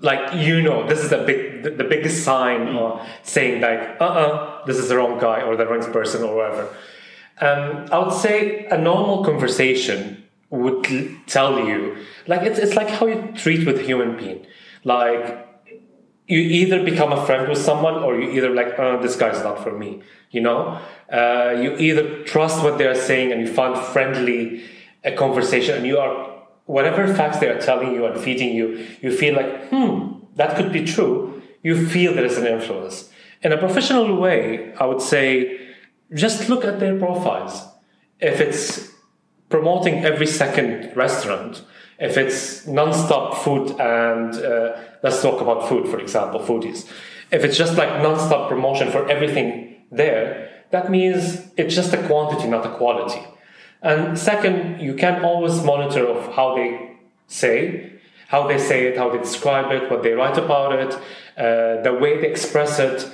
like 0.00 0.34
you 0.34 0.62
know, 0.62 0.86
this 0.86 1.00
is 1.00 1.10
a 1.10 1.24
big, 1.24 1.64
the, 1.64 1.70
the 1.70 1.82
biggest 1.82 2.22
sign 2.22 2.68
of 2.68 3.04
saying 3.24 3.60
like, 3.60 4.00
uh-uh, 4.00 4.64
this 4.64 4.78
is 4.78 4.88
the 4.90 4.96
wrong 4.96 5.18
guy 5.18 5.42
or 5.42 5.56
the 5.56 5.66
wrong 5.66 5.82
person 5.92 6.22
or 6.22 6.36
whatever. 6.36 6.68
Um, 7.40 7.88
I 7.90 7.98
would 7.98 8.14
say 8.14 8.66
a 8.66 8.78
normal 8.78 9.24
conversation 9.24 10.22
would 10.50 10.86
tell 11.26 11.66
you, 11.66 11.96
like 12.28 12.42
it's, 12.42 12.60
it's 12.60 12.76
like 12.76 12.90
how 12.90 13.06
you 13.06 13.32
treat 13.34 13.66
with 13.66 13.78
a 13.80 13.82
human 13.82 14.16
being. 14.16 14.46
Like 14.84 15.43
you 16.26 16.38
either 16.38 16.82
become 16.82 17.12
a 17.12 17.26
friend 17.26 17.48
with 17.48 17.58
someone 17.58 17.96
or 17.96 18.18
you 18.18 18.30
either 18.30 18.50
like 18.50 18.78
uh, 18.78 18.96
this 18.98 19.16
guy's 19.16 19.42
not 19.42 19.62
for 19.62 19.76
me 19.76 20.02
you 20.30 20.40
know? 20.40 20.80
Uh, 21.10 21.54
you 21.62 21.76
either 21.76 22.24
trust 22.24 22.62
what 22.64 22.76
they're 22.76 22.94
saying 22.94 23.30
and 23.30 23.40
you 23.40 23.46
find 23.46 23.78
friendly 23.78 24.64
a 25.04 25.12
conversation 25.12 25.76
and 25.76 25.86
you 25.86 25.96
are 25.98 26.42
whatever 26.66 27.06
facts 27.14 27.38
they 27.38 27.48
are 27.48 27.60
telling 27.60 27.92
you 27.94 28.04
and 28.06 28.20
feeding 28.20 28.56
you 28.56 28.86
you 29.00 29.16
feel 29.16 29.34
like 29.34 29.68
hmm 29.68 30.12
that 30.34 30.56
could 30.56 30.72
be 30.72 30.82
true 30.84 31.42
you 31.62 31.86
feel 31.86 32.12
there 32.14 32.24
is 32.24 32.36
an 32.36 32.46
influence. 32.46 33.10
In 33.42 33.52
a 33.52 33.58
professional 33.58 34.16
way 34.16 34.74
i 34.80 34.84
would 34.86 35.02
say 35.02 35.60
just 36.12 36.48
look 36.48 36.64
at 36.64 36.80
their 36.80 36.98
profiles. 36.98 37.66
If 38.20 38.40
it's 38.40 38.90
promoting 39.48 40.04
every 40.04 40.26
second 40.26 40.96
restaurant, 40.96 41.62
if 41.98 42.16
it's 42.16 42.66
non-stop 42.66 43.42
food 43.42 43.70
and 43.80 44.34
uh, 44.34 44.76
let's 45.02 45.22
talk 45.22 45.40
about 45.40 45.68
food, 45.68 45.88
for 45.88 46.00
example, 46.00 46.40
foodies. 46.40 46.90
If 47.30 47.44
it's 47.44 47.56
just 47.56 47.76
like 47.76 48.02
non-stop 48.02 48.48
promotion 48.48 48.90
for 48.90 49.08
everything 49.08 49.82
there, 49.90 50.50
that 50.70 50.90
means 50.90 51.48
it's 51.56 51.74
just 51.74 51.92
a 51.92 52.06
quantity, 52.06 52.48
not 52.48 52.66
a 52.66 52.74
quality. 52.76 53.22
And 53.82 54.18
second, 54.18 54.80
you 54.80 54.94
can 54.94 55.24
always 55.24 55.62
monitor 55.62 56.06
of 56.06 56.34
how 56.34 56.56
they 56.56 56.96
say, 57.26 57.92
how 58.28 58.48
they 58.48 58.58
say 58.58 58.86
it, 58.86 58.96
how 58.96 59.10
they 59.10 59.18
describe 59.18 59.70
it, 59.70 59.90
what 59.90 60.02
they 60.02 60.12
write 60.12 60.38
about 60.38 60.72
it, 60.72 60.94
uh, 61.36 61.82
the 61.82 61.96
way 62.00 62.20
they 62.20 62.28
express 62.28 62.78
it. 62.78 63.08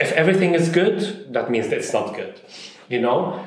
If 0.00 0.12
everything 0.12 0.54
is 0.54 0.68
good, 0.70 1.32
that 1.32 1.50
means 1.50 1.68
that 1.68 1.78
it's 1.78 1.92
not 1.92 2.14
good. 2.14 2.40
You 2.88 3.00
know, 3.00 3.46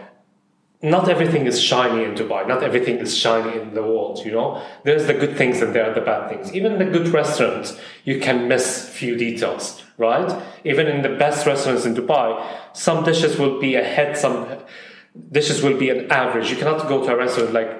not 0.83 1.09
everything 1.09 1.45
is 1.45 1.61
shiny 1.61 2.03
in 2.03 2.15
Dubai. 2.15 2.47
Not 2.47 2.63
everything 2.63 2.97
is 2.97 3.15
shiny 3.15 3.59
in 3.59 3.75
the 3.75 3.83
world. 3.83 4.25
You 4.25 4.31
know, 4.31 4.63
there's 4.83 5.05
the 5.05 5.13
good 5.13 5.38
things 5.38 5.61
and 5.61 5.75
there 5.75 5.89
are 5.89 5.93
the 5.93 6.01
bad 6.01 6.29
things. 6.29 6.53
Even 6.53 6.79
the 6.79 6.85
good 6.85 7.09
restaurants, 7.09 7.77
you 8.03 8.19
can 8.19 8.47
miss 8.47 8.89
few 8.89 9.15
details, 9.15 9.83
right? 9.97 10.41
Even 10.63 10.88
in 10.88 11.03
the 11.03 11.09
best 11.09 11.45
restaurants 11.45 11.85
in 11.85 11.93
Dubai, 11.93 12.43
some 12.73 13.03
dishes 13.03 13.38
will 13.38 13.59
be 13.59 13.75
ahead, 13.75 14.17
some 14.17 14.47
dishes 15.31 15.61
will 15.61 15.77
be 15.77 15.89
an 15.89 16.11
average. 16.11 16.50
You 16.50 16.57
cannot 16.57 16.88
go 16.88 17.05
to 17.05 17.13
a 17.13 17.17
restaurant 17.17 17.53
like. 17.53 17.79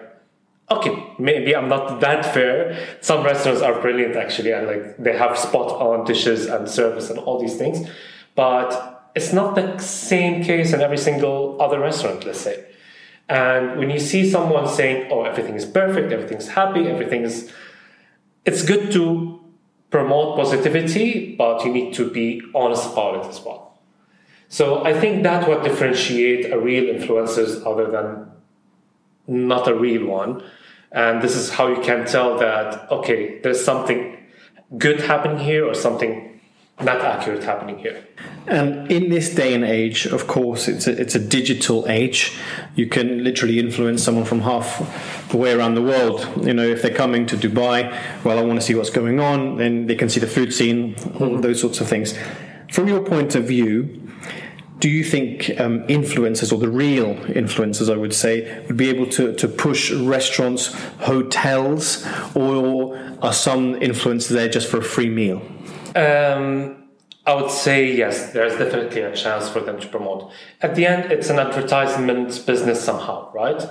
Okay, 0.70 1.16
maybe 1.20 1.54
I'm 1.54 1.68
not 1.68 2.00
that 2.00 2.34
fair. 2.34 2.78
Some 3.02 3.26
restaurants 3.26 3.62
are 3.62 3.82
brilliant 3.82 4.16
actually, 4.16 4.54
and 4.54 4.68
like 4.68 4.96
they 4.98 5.18
have 5.18 5.38
spot 5.38 5.70
on 5.70 6.06
dishes 6.06 6.46
and 6.46 6.70
service 6.70 7.10
and 7.10 7.20
all 7.20 7.42
these 7.42 7.58
things, 7.58 7.90
but 8.36 9.12
it's 9.14 9.34
not 9.34 9.56
the 9.56 9.78
same 9.80 10.42
case 10.42 10.72
in 10.72 10.80
every 10.80 10.98
single 10.98 11.62
other 11.62 11.78
restaurant. 11.78 12.26
Let's 12.26 12.40
say, 12.40 12.71
and 13.30 13.78
when 13.78 13.90
you 13.90 14.00
see 14.00 14.30
someone 14.30 14.68
saying, 14.68 15.10
"Oh, 15.12 15.24
everything 15.24 15.56
is 15.56 15.66
perfect, 15.66 16.12
everything's 16.12 16.50
happy, 16.50 16.88
everything 16.88 17.24
is," 17.24 17.52
it's 18.46 18.64
good 18.64 18.92
to 18.92 19.40
promote 19.90 20.38
positivity, 20.38 21.36
but 21.38 21.64
you 21.66 21.72
need 21.72 21.94
to 21.94 22.10
be 22.10 22.42
honest 22.56 22.92
about 22.92 23.24
it 23.24 23.30
as 23.30 23.42
well. 23.44 23.78
So 24.48 24.84
I 24.84 24.94
think 24.94 25.24
that's 25.24 25.48
what 25.48 25.64
differentiate 25.64 26.52
a 26.52 26.60
real 26.60 26.94
influencers 26.94 27.66
other 27.66 27.90
than 27.90 28.32
not 29.28 29.68
a 29.68 29.74
real 29.74 30.06
one. 30.06 30.44
And 30.92 31.22
this 31.22 31.36
is 31.38 31.52
how 31.52 31.68
you 31.68 31.82
can 31.82 32.06
tell 32.06 32.38
that 32.40 32.92
okay, 32.92 33.40
there's 33.40 33.64
something 33.64 34.18
good 34.78 35.02
happening 35.02 35.38
here 35.40 35.66
or 35.66 35.74
something 35.74 36.31
not 36.84 37.02
accurate 37.02 37.44
happening 37.44 37.78
here. 37.78 38.04
And 38.48 38.92
in 38.92 39.10
this 39.10 39.34
day 39.34 39.54
and 39.54 39.64
age, 39.64 40.06
of 40.08 40.28
course, 40.28 40.68
it's 40.68 40.88
a, 40.88 41.00
it's 41.00 41.16
a 41.16 41.20
digital 41.20 41.88
age. 41.88 42.38
You 42.76 42.88
can 42.88 43.24
literally 43.24 43.60
influence 43.60 44.04
someone 44.04 44.26
from 44.26 44.42
half 44.42 45.30
the 45.30 45.38
way 45.38 45.54
around 45.54 45.76
the 45.76 45.82
world. 45.82 46.28
You 46.46 46.54
know, 46.54 46.68
if 46.68 46.82
they're 46.82 46.94
coming 46.94 47.26
to 47.28 47.38
Dubai, 47.38 48.24
well, 48.24 48.40
I 48.40 48.42
want 48.42 48.60
to 48.60 48.66
see 48.66 48.74
what's 48.74 48.90
going 48.90 49.20
on, 49.20 49.58
then 49.58 49.88
they 49.88 49.96
can 49.96 50.10
see 50.10 50.20
the 50.20 50.28
food 50.28 50.54
scene, 50.54 50.96
all 51.20 51.38
those 51.38 51.62
sorts 51.62 51.82
of 51.82 51.88
things. 51.88 52.18
From 52.72 52.88
your 52.88 53.04
point 53.04 53.36
of 53.36 53.46
view, 53.46 54.02
do 54.80 54.90
you 54.90 55.04
think 55.04 55.52
um, 55.60 55.86
influencers, 55.88 56.52
or 56.52 56.58
the 56.58 56.70
real 56.70 57.14
influencers, 57.16 57.94
I 57.94 57.96
would 57.96 58.16
say, 58.16 58.64
would 58.66 58.78
be 58.78 58.90
able 58.90 59.06
to, 59.12 59.34
to 59.36 59.48
push 59.48 59.92
restaurants, 59.92 60.74
hotels, 61.02 62.04
or 62.34 62.98
are 63.22 63.34
some 63.34 63.76
influencers 63.76 64.30
there 64.30 64.50
just 64.50 64.68
for 64.68 64.80
a 64.80 64.84
free 64.84 65.10
meal? 65.10 65.44
Um, 65.96 66.90
I 67.26 67.36
would 67.36 67.52
say 67.52 67.96
yes, 67.96 68.34
there's 68.34 68.58
definitely 68.58 69.02
a 69.02 69.16
chance 69.16 69.48
for 69.50 69.60
them 69.60 69.80
to 69.80 69.88
promote. 69.88 70.32
At 70.62 70.76
the 70.76 70.88
end, 70.88 71.12
it's 71.12 71.30
an 71.30 71.38
advertisement 71.40 72.46
business 72.48 72.84
somehow, 72.84 73.32
right? 73.32 73.62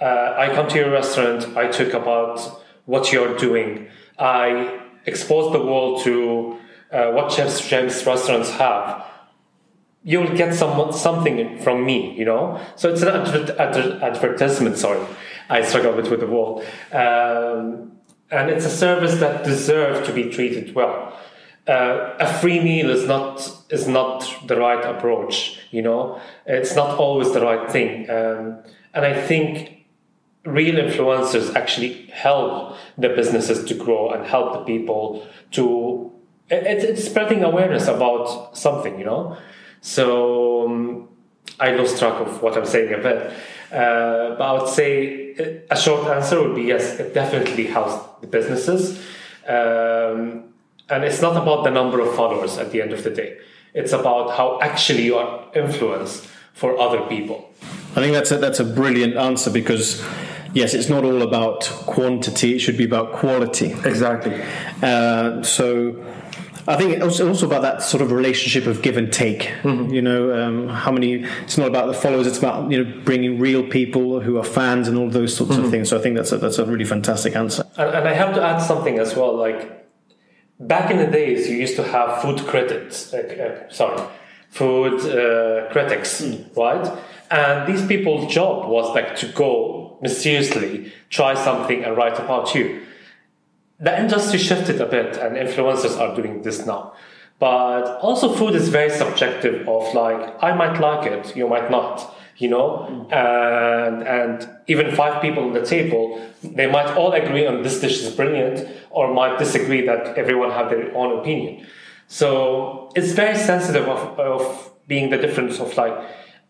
Uh, 0.00 0.34
I 0.36 0.52
come 0.54 0.68
to 0.68 0.76
your 0.76 0.90
restaurant, 0.90 1.56
I 1.56 1.68
talk 1.68 1.92
about 1.92 2.62
what 2.86 3.12
you're 3.12 3.36
doing, 3.36 3.88
I 4.18 4.80
expose 5.06 5.52
the 5.52 5.60
world 5.60 6.02
to 6.04 6.58
uh, 6.90 7.10
what 7.12 7.30
Chef's 7.30 7.66
James 7.68 8.04
restaurants 8.04 8.50
have. 8.50 9.04
You 10.02 10.20
will 10.20 10.36
get 10.36 10.54
some, 10.54 10.92
something 10.92 11.58
from 11.58 11.84
me, 11.84 12.14
you 12.16 12.24
know? 12.24 12.60
So 12.76 12.90
it's 12.90 13.02
an 13.02 13.08
adver- 13.08 13.60
adver- 13.60 13.98
advertisement, 14.02 14.76
sorry. 14.76 15.04
I 15.50 15.62
struggle 15.62 15.92
a 15.92 16.02
bit 16.02 16.10
with 16.10 16.20
the 16.20 16.26
word. 16.26 16.64
Um, 16.92 17.92
and 18.30 18.50
it's 18.50 18.64
a 18.64 18.70
service 18.70 19.18
that 19.20 19.44
deserves 19.44 20.06
to 20.06 20.12
be 20.12 20.30
treated 20.30 20.74
well 20.74 21.18
uh, 21.68 22.16
a 22.18 22.26
free 22.40 22.60
meal 22.60 22.90
is 22.90 23.06
not 23.06 23.54
is 23.70 23.86
not 23.86 24.26
the 24.46 24.56
right 24.56 24.84
approach. 24.84 25.60
You 25.70 25.82
know, 25.82 26.20
it's 26.46 26.74
not 26.74 26.98
always 26.98 27.32
the 27.32 27.42
right 27.42 27.70
thing. 27.70 28.08
Um, 28.08 28.58
and 28.94 29.04
I 29.04 29.20
think 29.26 29.84
real 30.44 30.76
influencers 30.76 31.54
actually 31.54 32.06
help 32.06 32.76
the 32.96 33.10
businesses 33.10 33.64
to 33.66 33.74
grow 33.74 34.10
and 34.10 34.26
help 34.26 34.54
the 34.54 34.64
people 34.64 35.26
to. 35.52 36.10
It, 36.50 36.82
it's 36.82 37.04
spreading 37.04 37.44
awareness 37.44 37.86
about 37.86 38.56
something. 38.56 38.98
You 38.98 39.04
know, 39.04 39.36
so 39.82 40.66
um, 40.66 41.08
I 41.60 41.72
lost 41.72 41.98
track 41.98 42.18
of 42.20 42.42
what 42.42 42.56
I'm 42.56 42.66
saying 42.66 42.94
a 42.94 42.98
bit. 42.98 43.32
Uh, 43.70 44.34
but 44.36 44.40
I 44.40 44.52
would 44.54 44.68
say 44.68 45.64
a 45.70 45.76
short 45.76 46.08
answer 46.08 46.42
would 46.42 46.56
be 46.56 46.62
yes, 46.62 46.98
it 46.98 47.12
definitely 47.12 47.66
helps 47.66 47.94
the 48.22 48.26
businesses. 48.26 48.98
Um, 49.46 50.44
and 50.90 51.04
it's 51.04 51.20
not 51.20 51.36
about 51.36 51.64
the 51.64 51.70
number 51.70 52.00
of 52.00 52.14
followers 52.14 52.58
at 52.58 52.72
the 52.72 52.80
end 52.82 52.92
of 52.92 53.04
the 53.04 53.10
day. 53.10 53.38
It's 53.74 53.92
about 53.92 54.36
how 54.36 54.58
actually 54.60 55.04
you 55.04 55.16
are 55.16 55.44
influenced 55.54 56.26
for 56.54 56.78
other 56.78 57.02
people. 57.02 57.52
I 57.92 58.00
think 58.00 58.14
that's 58.14 58.30
a, 58.30 58.38
that's 58.38 58.60
a 58.60 58.64
brilliant 58.64 59.16
answer 59.16 59.50
because 59.50 60.04
yes, 60.52 60.74
it's 60.74 60.88
not 60.88 61.04
all 61.04 61.22
about 61.22 61.64
quantity; 61.86 62.54
it 62.54 62.58
should 62.60 62.76
be 62.76 62.84
about 62.84 63.12
quality. 63.12 63.72
Exactly. 63.84 64.42
Uh, 64.82 65.42
so. 65.42 66.04
I 66.66 66.76
think 66.76 67.02
it's 67.02 67.18
also 67.18 67.46
about 67.46 67.62
that 67.62 67.82
sort 67.82 68.02
of 68.02 68.12
relationship 68.12 68.66
of 68.66 68.82
give 68.82 68.98
and 68.98 69.10
take. 69.10 69.44
Mm-hmm. 69.62 69.90
You 69.90 70.02
know, 70.02 70.38
um, 70.38 70.68
how 70.68 70.92
many? 70.92 71.24
It's 71.44 71.56
not 71.56 71.66
about 71.66 71.86
the 71.86 71.94
followers. 71.94 72.26
It's 72.26 72.36
about 72.36 72.70
you 72.70 72.84
know 72.84 73.02
bringing 73.04 73.38
real 73.38 73.66
people 73.66 74.20
who 74.20 74.36
are 74.36 74.44
fans 74.44 74.86
and 74.86 74.98
all 74.98 75.08
those 75.08 75.34
sorts 75.34 75.54
mm-hmm. 75.54 75.64
of 75.64 75.70
things. 75.70 75.88
So 75.88 75.98
I 75.98 76.02
think 76.02 76.16
that's 76.16 76.30
a, 76.30 76.36
that's 76.36 76.58
a 76.58 76.66
really 76.66 76.84
fantastic 76.84 77.34
answer. 77.34 77.64
And, 77.78 77.96
and 77.96 78.06
I 78.06 78.12
have 78.12 78.34
to 78.34 78.42
add 78.42 78.58
something 78.58 78.98
as 78.98 79.16
well. 79.16 79.34
Like 79.34 79.77
back 80.60 80.90
in 80.90 80.98
the 80.98 81.06
days, 81.06 81.48
you 81.48 81.56
used 81.56 81.76
to 81.76 81.82
have 81.82 82.20
food 82.22 82.40
critics, 82.46 83.12
uh, 83.14 83.18
uh, 83.18 83.72
sorry, 83.72 84.02
food 84.50 85.00
uh, 85.00 85.70
critics, 85.70 86.20
mm. 86.20 86.56
right? 86.56 86.98
And 87.30 87.66
these 87.72 87.86
people's 87.86 88.32
job 88.32 88.68
was 88.68 88.94
like 88.94 89.16
to 89.16 89.26
go 89.32 89.98
mysteriously 90.00 90.92
try 91.10 91.34
something 91.34 91.84
and 91.84 91.96
write 91.96 92.18
about 92.18 92.54
you. 92.54 92.82
The 93.80 93.98
industry 94.00 94.38
shifted 94.38 94.80
a 94.80 94.86
bit, 94.86 95.16
and 95.16 95.36
influencers 95.36 95.98
are 96.00 96.14
doing 96.16 96.42
this 96.42 96.66
now. 96.66 96.94
But 97.38 98.00
also, 98.00 98.34
food 98.34 98.56
is 98.56 98.68
very 98.68 98.90
subjective. 98.90 99.68
Of 99.68 99.94
like, 99.94 100.42
I 100.42 100.52
might 100.52 100.80
like 100.80 101.06
it, 101.06 101.36
you 101.36 101.48
might 101.48 101.70
not. 101.70 102.14
You 102.38 102.48
know, 102.48 102.86
mm. 102.88 103.12
and 103.12 104.02
and 104.06 104.50
even 104.66 104.94
five 104.94 105.20
people 105.20 105.44
on 105.44 105.52
the 105.52 105.64
table, 105.64 106.20
they 106.42 106.66
might 106.66 106.90
all 106.96 107.12
agree 107.12 107.46
on 107.46 107.62
this 107.62 107.80
dish 107.80 108.00
is 108.02 108.14
brilliant, 108.14 108.66
or 108.90 109.12
might 109.12 109.38
disagree 109.38 109.84
that 109.86 110.16
everyone 110.16 110.50
have 110.50 110.70
their 110.70 110.94
own 110.96 111.18
opinion. 111.18 111.66
So 112.06 112.90
it's 112.94 113.12
very 113.12 113.36
sensitive 113.36 113.86
of, 113.88 114.18
of 114.18 114.70
being 114.86 115.10
the 115.10 115.18
difference 115.18 115.60
of 115.60 115.76
like 115.76 115.94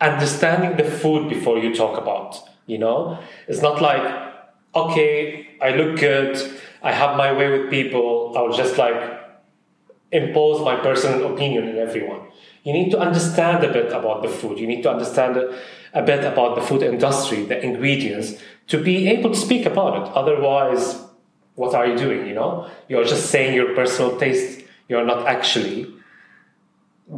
understanding 0.00 0.76
the 0.76 0.88
food 0.88 1.28
before 1.28 1.58
you 1.58 1.74
talk 1.74 1.98
about. 1.98 2.38
You 2.66 2.78
know, 2.78 3.18
it's 3.48 3.62
not 3.62 3.80
like 3.80 4.28
okay, 4.74 5.48
I 5.60 5.70
look 5.70 5.98
good, 5.98 6.36
I 6.82 6.92
have 6.92 7.16
my 7.16 7.32
way 7.32 7.50
with 7.50 7.70
people, 7.70 8.34
I'll 8.36 8.52
just 8.52 8.78
like 8.78 9.18
impose 10.12 10.64
my 10.64 10.76
personal 10.76 11.32
opinion 11.32 11.68
on 11.68 11.78
everyone. 11.78 12.20
You 12.68 12.74
need 12.74 12.90
to 12.90 12.98
understand 12.98 13.64
a 13.64 13.72
bit 13.72 13.90
about 13.92 14.20
the 14.20 14.28
food. 14.28 14.58
You 14.58 14.66
need 14.66 14.82
to 14.82 14.90
understand 14.90 15.38
a 15.94 16.02
bit 16.02 16.22
about 16.22 16.54
the 16.54 16.60
food 16.60 16.82
industry, 16.82 17.46
the 17.46 17.58
ingredients, 17.64 18.34
to 18.66 18.76
be 18.76 19.08
able 19.08 19.30
to 19.30 19.36
speak 19.36 19.64
about 19.64 19.92
it. 19.96 20.12
Otherwise, 20.14 21.00
what 21.54 21.74
are 21.74 21.86
you 21.86 21.96
doing? 21.96 22.26
You 22.26 22.34
know, 22.34 22.68
you're 22.86 23.06
just 23.06 23.30
saying 23.30 23.54
your 23.54 23.74
personal 23.74 24.18
taste. 24.18 24.66
You're 24.86 25.06
not 25.06 25.26
actually 25.26 25.94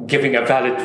giving 0.06 0.36
a 0.36 0.42
valid 0.42 0.78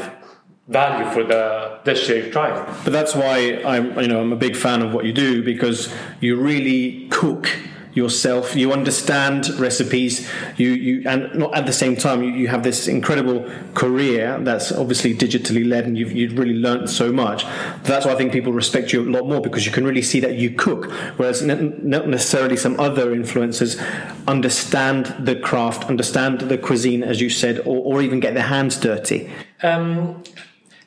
value 0.67 1.11
for 1.11 1.23
the 1.23 1.79
dish 1.83 2.09
you're 2.09 2.31
trying. 2.31 2.65
But 2.83 2.91
that's 2.91 3.13
why 3.13 3.61
I'm, 3.63 3.99
you 3.99 4.07
know, 4.07 4.21
I'm 4.21 4.33
a 4.33 4.41
big 4.47 4.55
fan 4.55 4.81
of 4.81 4.95
what 4.95 5.05
you 5.05 5.13
do 5.13 5.43
because 5.43 5.93
you 6.21 6.41
really 6.41 7.07
cook 7.09 7.51
yourself. 7.95 8.55
You 8.55 8.71
understand 8.71 9.49
recipes. 9.57 10.29
You 10.57 10.69
you 10.69 11.03
and 11.07 11.33
not 11.33 11.55
at 11.55 11.65
the 11.65 11.73
same 11.73 11.95
time 11.95 12.21
you, 12.21 12.29
you 12.29 12.47
have 12.49 12.61
this 12.61 12.87
incredible 12.87 13.49
career 13.73 14.37
that's 14.41 14.71
obviously 14.71 15.15
digitally 15.15 15.67
led, 15.67 15.85
and 15.85 15.97
you've 15.97 16.11
you've 16.11 16.37
really 16.37 16.53
learned 16.53 16.89
so 16.89 17.11
much. 17.11 17.45
That's 17.83 18.05
why 18.05 18.11
I 18.11 18.15
think 18.15 18.31
people 18.31 18.53
respect 18.53 18.93
you 18.93 19.01
a 19.01 19.09
lot 19.09 19.27
more 19.27 19.41
because 19.41 19.65
you 19.65 19.71
can 19.71 19.85
really 19.85 20.01
see 20.01 20.19
that 20.19 20.35
you 20.35 20.51
cook, 20.51 20.91
whereas 21.17 21.41
not 21.41 22.07
necessarily 22.07 22.57
some 22.57 22.79
other 22.79 23.15
influencers 23.15 23.81
understand 24.27 25.15
the 25.19 25.35
craft, 25.35 25.85
understand 25.85 26.41
the 26.41 26.57
cuisine, 26.57 27.03
as 27.03 27.21
you 27.21 27.29
said, 27.29 27.59
or, 27.59 27.95
or 27.95 28.01
even 28.01 28.19
get 28.19 28.33
their 28.33 28.43
hands 28.43 28.77
dirty. 28.77 29.31
Um, 29.63 30.23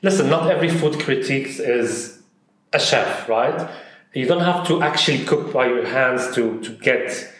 listen, 0.02 0.28
not 0.28 0.50
every 0.50 0.68
food 0.68 1.00
critique 1.00 1.58
is 1.58 2.20
a 2.72 2.78
chef, 2.78 3.28
right? 3.28 3.70
You 4.18 4.26
don't 4.26 4.48
have 4.52 4.66
to 4.66 4.82
actually 4.82 5.24
cook 5.24 5.52
by 5.52 5.66
your 5.68 5.86
hands 5.86 6.34
to, 6.34 6.60
to 6.62 6.70
get 6.88 7.32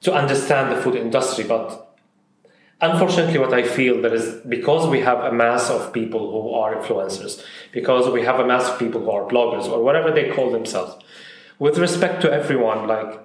to 0.00 0.10
understand 0.14 0.74
the 0.74 0.80
food 0.80 0.94
industry, 0.94 1.44
but 1.44 1.94
unfortunately 2.80 3.38
what 3.38 3.52
I 3.52 3.62
feel 3.62 4.00
that 4.00 4.14
is 4.14 4.26
because 4.56 4.88
we 4.88 5.00
have 5.00 5.20
a 5.22 5.30
mass 5.30 5.68
of 5.68 5.92
people 5.92 6.22
who 6.32 6.54
are 6.54 6.74
influencers, 6.76 7.44
because 7.72 8.10
we 8.10 8.22
have 8.22 8.40
a 8.40 8.46
mass 8.46 8.70
of 8.70 8.78
people 8.78 9.02
who 9.02 9.10
are 9.10 9.28
bloggers 9.28 9.66
or 9.68 9.84
whatever 9.84 10.10
they 10.10 10.30
call 10.30 10.50
themselves, 10.50 10.94
with 11.58 11.76
respect 11.76 12.22
to 12.22 12.32
everyone, 12.32 12.86
like 12.86 13.20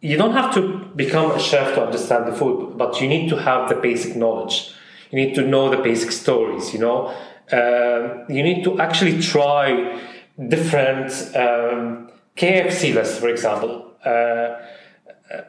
you 0.00 0.16
don't 0.16 0.32
have 0.32 0.54
to 0.54 0.62
become 0.96 1.30
a 1.32 1.38
chef 1.38 1.74
to 1.74 1.84
understand 1.84 2.26
the 2.26 2.32
food, 2.34 2.78
but 2.78 2.98
you 3.02 3.08
need 3.08 3.28
to 3.28 3.36
have 3.36 3.68
the 3.68 3.74
basic 3.74 4.16
knowledge. 4.16 4.72
You 5.10 5.22
need 5.22 5.34
to 5.34 5.42
know 5.42 5.68
the 5.68 5.82
basic 5.82 6.12
stories, 6.12 6.72
you 6.72 6.78
know. 6.78 7.14
Uh, 7.52 8.24
you 8.30 8.42
need 8.42 8.64
to 8.64 8.80
actually 8.80 9.20
try 9.20 10.00
different 10.48 11.10
um, 11.36 12.10
KFC 12.36 12.94
lists, 12.94 13.18
for 13.18 13.28
example. 13.28 13.92
Uh, 14.04 14.08
uh, 14.08 15.42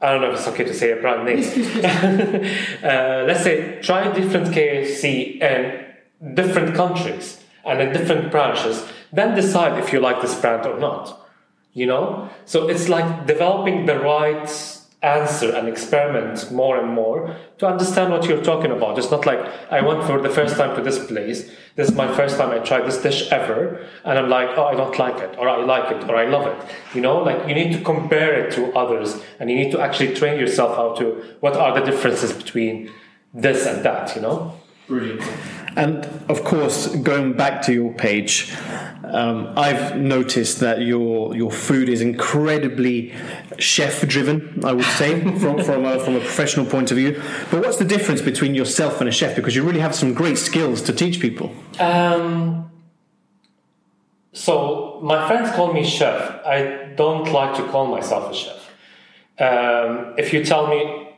I 0.00 0.12
don't 0.12 0.22
know 0.22 0.30
if 0.30 0.38
it's 0.38 0.48
okay 0.48 0.64
to 0.64 0.74
say 0.74 0.92
a 0.92 0.96
brand 0.96 1.24
name. 1.26 1.38
uh, 2.82 3.24
let's 3.26 3.42
say 3.42 3.80
try 3.82 4.12
different 4.12 4.48
KFC 4.48 5.40
in 5.40 6.34
different 6.34 6.74
countries 6.74 7.42
and 7.64 7.80
in 7.80 7.92
different 7.92 8.30
branches, 8.30 8.86
then 9.12 9.34
decide 9.34 9.78
if 9.78 9.92
you 9.92 10.00
like 10.00 10.20
this 10.22 10.34
brand 10.40 10.66
or 10.66 10.78
not. 10.78 11.16
You 11.72 11.86
know, 11.86 12.28
so 12.46 12.68
it's 12.68 12.88
like 12.88 13.26
developing 13.26 13.86
the 13.86 13.98
right 14.00 14.48
answer 15.02 15.54
and 15.54 15.68
experiment 15.68 16.50
more 16.50 16.78
and 16.78 16.92
more 16.92 17.36
to 17.58 17.66
understand 17.66 18.12
what 18.12 18.24
you're 18.24 18.42
talking 18.42 18.70
about. 18.70 18.98
It's 18.98 19.10
not 19.10 19.24
like 19.24 19.38
I 19.70 19.80
went 19.80 20.04
for 20.04 20.20
the 20.20 20.28
first 20.28 20.56
time 20.56 20.76
to 20.76 20.82
this 20.82 21.04
place. 21.06 21.50
This 21.76 21.88
is 21.88 21.94
my 21.94 22.12
first 22.14 22.36
time 22.36 22.50
I 22.50 22.58
tried 22.58 22.86
this 22.86 22.98
dish 22.98 23.30
ever, 23.30 23.86
and 24.04 24.18
I'm 24.18 24.28
like, 24.28 24.50
oh, 24.58 24.64
I 24.64 24.74
don't 24.74 24.98
like 24.98 25.18
it, 25.22 25.38
or 25.38 25.48
I 25.48 25.62
like 25.64 25.90
it, 25.92 26.08
or 26.08 26.16
I 26.16 26.26
love 26.26 26.46
it. 26.46 26.76
You 26.94 27.00
know, 27.00 27.18
like 27.18 27.48
you 27.48 27.54
need 27.54 27.72
to 27.72 27.80
compare 27.82 28.46
it 28.46 28.52
to 28.54 28.72
others, 28.74 29.22
and 29.38 29.50
you 29.50 29.56
need 29.56 29.72
to 29.72 29.80
actually 29.80 30.14
train 30.14 30.38
yourself 30.38 30.76
how 30.76 30.94
to 30.94 31.36
what 31.40 31.56
are 31.56 31.78
the 31.78 31.84
differences 31.90 32.32
between 32.32 32.90
this 33.32 33.66
and 33.66 33.84
that. 33.84 34.14
You 34.16 34.22
know. 34.22 34.59
Brilliant. 34.90 35.22
And 35.76 36.04
of 36.28 36.42
course, 36.42 36.88
going 36.96 37.34
back 37.34 37.62
to 37.62 37.72
your 37.72 37.92
page, 37.94 38.52
um, 39.04 39.52
I've 39.56 39.96
noticed 39.96 40.58
that 40.58 40.80
your 40.80 41.36
your 41.36 41.52
food 41.52 41.88
is 41.88 42.00
incredibly 42.00 43.14
chef 43.58 44.04
driven. 44.08 44.64
I 44.64 44.72
would 44.72 44.90
say 45.00 45.20
from 45.38 45.62
from 45.68 45.84
a, 45.84 46.00
from 46.00 46.16
a 46.16 46.18
professional 46.18 46.66
point 46.66 46.90
of 46.90 46.96
view. 46.96 47.22
But 47.52 47.62
what's 47.62 47.76
the 47.76 47.84
difference 47.84 48.20
between 48.20 48.56
yourself 48.56 49.00
and 49.00 49.08
a 49.08 49.12
chef? 49.12 49.36
Because 49.36 49.54
you 49.54 49.62
really 49.62 49.78
have 49.78 49.94
some 49.94 50.12
great 50.12 50.38
skills 50.38 50.82
to 50.82 50.92
teach 50.92 51.20
people. 51.20 51.54
Um, 51.78 52.68
so 54.32 54.98
my 55.04 55.28
friends 55.28 55.54
call 55.54 55.72
me 55.72 55.84
chef. 55.84 56.44
I 56.44 56.92
don't 56.96 57.30
like 57.32 57.54
to 57.58 57.62
call 57.68 57.86
myself 57.86 58.32
a 58.32 58.34
chef. 58.34 58.60
Um, 59.38 60.14
if 60.18 60.32
you 60.32 60.44
tell 60.44 60.66
me 60.66 61.10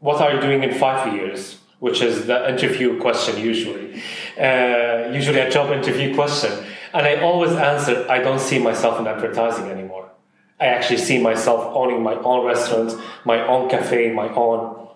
what 0.00 0.20
are 0.20 0.34
you 0.34 0.40
doing 0.42 0.62
in 0.62 0.74
five 0.74 1.14
years 1.14 1.56
which 1.78 2.00
is 2.02 2.26
the 2.26 2.48
interview 2.48 2.98
question 3.00 3.38
usually. 3.38 4.02
Uh, 4.38 5.10
usually 5.12 5.40
a 5.40 5.50
job 5.50 5.72
interview 5.72 6.14
question. 6.14 6.52
And 6.92 7.06
I 7.06 7.20
always 7.20 7.52
answer, 7.52 8.06
I 8.08 8.18
don't 8.20 8.40
see 8.40 8.58
myself 8.58 8.98
in 8.98 9.06
advertising 9.06 9.66
anymore. 9.66 10.10
I 10.58 10.66
actually 10.66 10.98
see 10.98 11.18
myself 11.18 11.74
owning 11.74 12.02
my 12.02 12.14
own 12.14 12.46
restaurant, 12.46 12.94
my 13.24 13.46
own 13.46 13.68
cafe, 13.68 14.10
my 14.12 14.28
own 14.30 14.88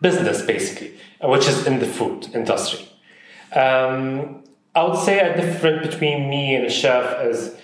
business, 0.00 0.42
basically, 0.42 0.94
which 1.22 1.48
is 1.48 1.66
in 1.66 1.80
the 1.80 1.86
food 1.86 2.28
industry. 2.32 2.88
Um, 3.52 4.44
I 4.74 4.84
would 4.84 4.98
say 4.98 5.18
a 5.18 5.36
difference 5.36 5.88
between 5.88 6.30
me 6.30 6.54
and 6.54 6.64
a 6.66 6.70
chef 6.70 7.24
is 7.24 7.56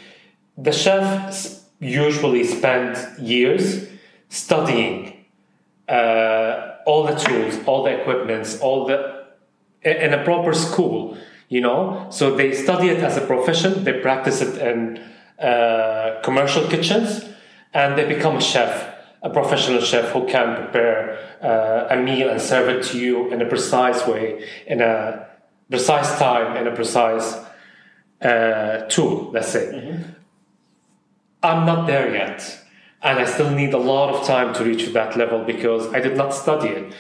the 0.59 0.73
chef 0.73 1.61
usually 1.79 2.45
spend 2.45 2.97
years 3.21 3.89
studying 4.29 5.25
uh, 5.89 6.74
all 6.87 7.05
the 7.05 7.15
tools, 7.15 7.59
all 7.67 7.83
the 7.83 8.01
equipments, 8.01 8.61
all 8.61 8.87
the 8.87 9.25
in 9.83 10.15
a 10.15 10.25
proper 10.25 10.55
school, 10.55 11.17
you 11.49 11.61
know. 11.61 12.07
So 12.11 12.35
they 12.35 12.53
study 12.53 12.89
it 12.89 12.99
as 12.99 13.17
a 13.17 13.21
profession. 13.21 13.85
They 13.85 14.01
practice 14.01 14.41
it 14.41 14.59
in 14.59 14.99
uh, 15.39 16.21
commercial 16.23 16.67
kitchens, 16.69 17.25
and 17.73 17.99
they 17.99 18.07
become 18.07 18.37
a 18.37 18.41
chef, 18.41 18.95
a 19.23 19.31
professional 19.31 19.81
chef 19.81 20.11
who 20.11 20.27
can 20.27 20.57
prepare 20.57 21.19
uh, 21.43 21.89
a 21.91 21.97
meal 21.97 22.31
and 22.31 22.41
serve 22.41 22.69
it 22.69 22.83
to 22.85 22.99
you 22.99 23.31
in 23.31 23.43
a 23.43 23.47
precise 23.47 24.07
way, 24.07 24.49
in 24.67 24.81
a 24.81 25.29
precise 25.71 26.19
time, 26.19 26.57
in 26.57 26.67
a 26.67 26.75
precise 26.75 27.37
uh, 28.23 28.87
tool. 28.89 29.31
Let's 29.33 29.49
say. 29.49 29.67
Mm-hmm. 29.67 30.11
I'm 31.43 31.67
not 31.67 31.87
there 31.87 32.11
yet 32.11 32.64
and 33.05 33.19
I 33.19 33.27
still 33.27 33.51
need 33.51 33.75
a 33.75 33.79
lot 33.79 34.15
of 34.15 34.27
time 34.27 34.55
to 34.55 34.65
reach 34.65 34.87
that 34.95 35.17
level 35.17 35.45
because 35.45 35.93
I 35.93 36.01
did 36.01 36.17
not 36.17 36.33
study 36.35 36.69
it. 36.69 36.95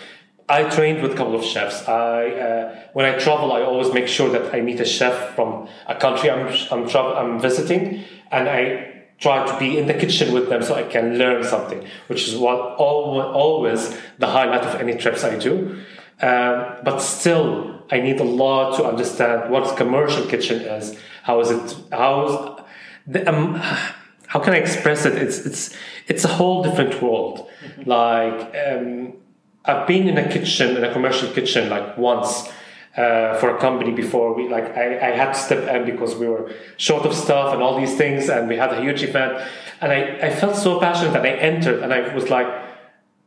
I 0.47 0.65
trained 0.69 1.03
with 1.03 1.13
a 1.13 1.17
couple 1.17 1.35
of 1.35 1.43
chefs. 1.43 1.89
I 1.89 2.29
uh, 2.29 2.81
when 2.93 3.07
I 3.07 3.19
travel, 3.19 3.53
I 3.53 3.63
always 3.63 3.93
make 3.95 4.07
sure 4.07 4.29
that 4.31 4.55
I 4.55 4.61
meet 4.61 4.79
a 4.79 4.85
chef 4.85 5.35
from 5.35 5.67
a 5.87 5.95
country 5.95 6.31
I'm 6.31 6.47
I'm, 6.71 6.87
tra- 6.87 7.15
I'm 7.15 7.41
visiting, 7.41 8.05
and 8.31 8.49
I 8.49 9.05
try 9.19 9.47
to 9.47 9.59
be 9.59 9.79
in 9.79 9.87
the 9.87 9.95
kitchen 9.95 10.35
with 10.35 10.51
them 10.51 10.63
so 10.63 10.75
I 10.75 10.83
can 10.83 11.17
learn 11.17 11.43
something, 11.45 11.87
which 12.09 12.29
is 12.29 12.37
what 12.37 12.59
always 12.77 13.97
the 14.19 14.27
highlight 14.27 14.65
of 14.65 14.75
any 14.75 14.95
trips 14.97 15.25
I 15.25 15.39
do. 15.39 15.81
Um, 16.21 16.77
but 16.85 16.99
still, 16.99 17.83
I 17.91 18.01
need 18.01 18.21
a 18.21 18.25
lot 18.25 18.77
to 18.77 18.85
understand 18.85 19.51
what 19.51 19.77
commercial 19.79 20.27
kitchen 20.27 20.61
is. 20.61 20.99
How 21.23 21.41
is 21.41 21.51
it? 21.51 21.77
How 21.91 22.67
the 23.07 23.27
um, 23.27 23.63
how 24.35 24.41
can 24.41 24.53
I 24.53 24.57
express 24.57 25.07
it? 25.07 25.15
It's 25.15 25.39
it's 25.47 25.77
it's 26.09 26.25
a 26.25 26.29
whole 26.29 26.65
different 26.65 27.01
world. 27.01 27.49
Mm-hmm. 27.65 27.89
Like 27.89 28.39
um, 28.67 29.13
I've 29.65 29.87
been 29.87 30.09
in 30.09 30.19
a 30.19 30.29
kitchen, 30.29 30.77
in 30.77 30.83
a 30.83 30.93
commercial 30.93 31.33
kitchen, 31.33 31.71
like 31.71 31.97
once 31.97 32.49
uh, 32.97 33.35
for 33.39 33.57
a 33.57 33.61
company 33.61 33.93
before. 33.93 34.35
We 34.35 34.49
like 34.49 34.77
I, 34.77 34.87
I 35.09 35.11
had 35.17 35.35
to 35.35 35.39
step 35.39 35.63
in 35.73 35.85
because 35.87 36.17
we 36.17 36.27
were 36.27 36.53
short 36.79 37.07
of 37.07 37.15
stuff 37.15 37.55
and 37.55 37.63
all 37.63 37.79
these 37.79 37.97
things, 37.97 38.29
and 38.29 38.49
we 38.49 38.57
had 38.57 38.73
a 38.73 38.81
huge 38.83 39.05
event, 39.05 39.41
and 39.81 39.93
I 39.93 40.01
I 40.27 40.31
felt 40.31 40.57
so 40.57 40.81
passionate 40.81 41.13
that 41.13 41.25
I 41.25 41.35
entered, 41.53 41.85
and 41.85 41.95
I 41.95 42.13
was 42.13 42.29
like, 42.29 42.49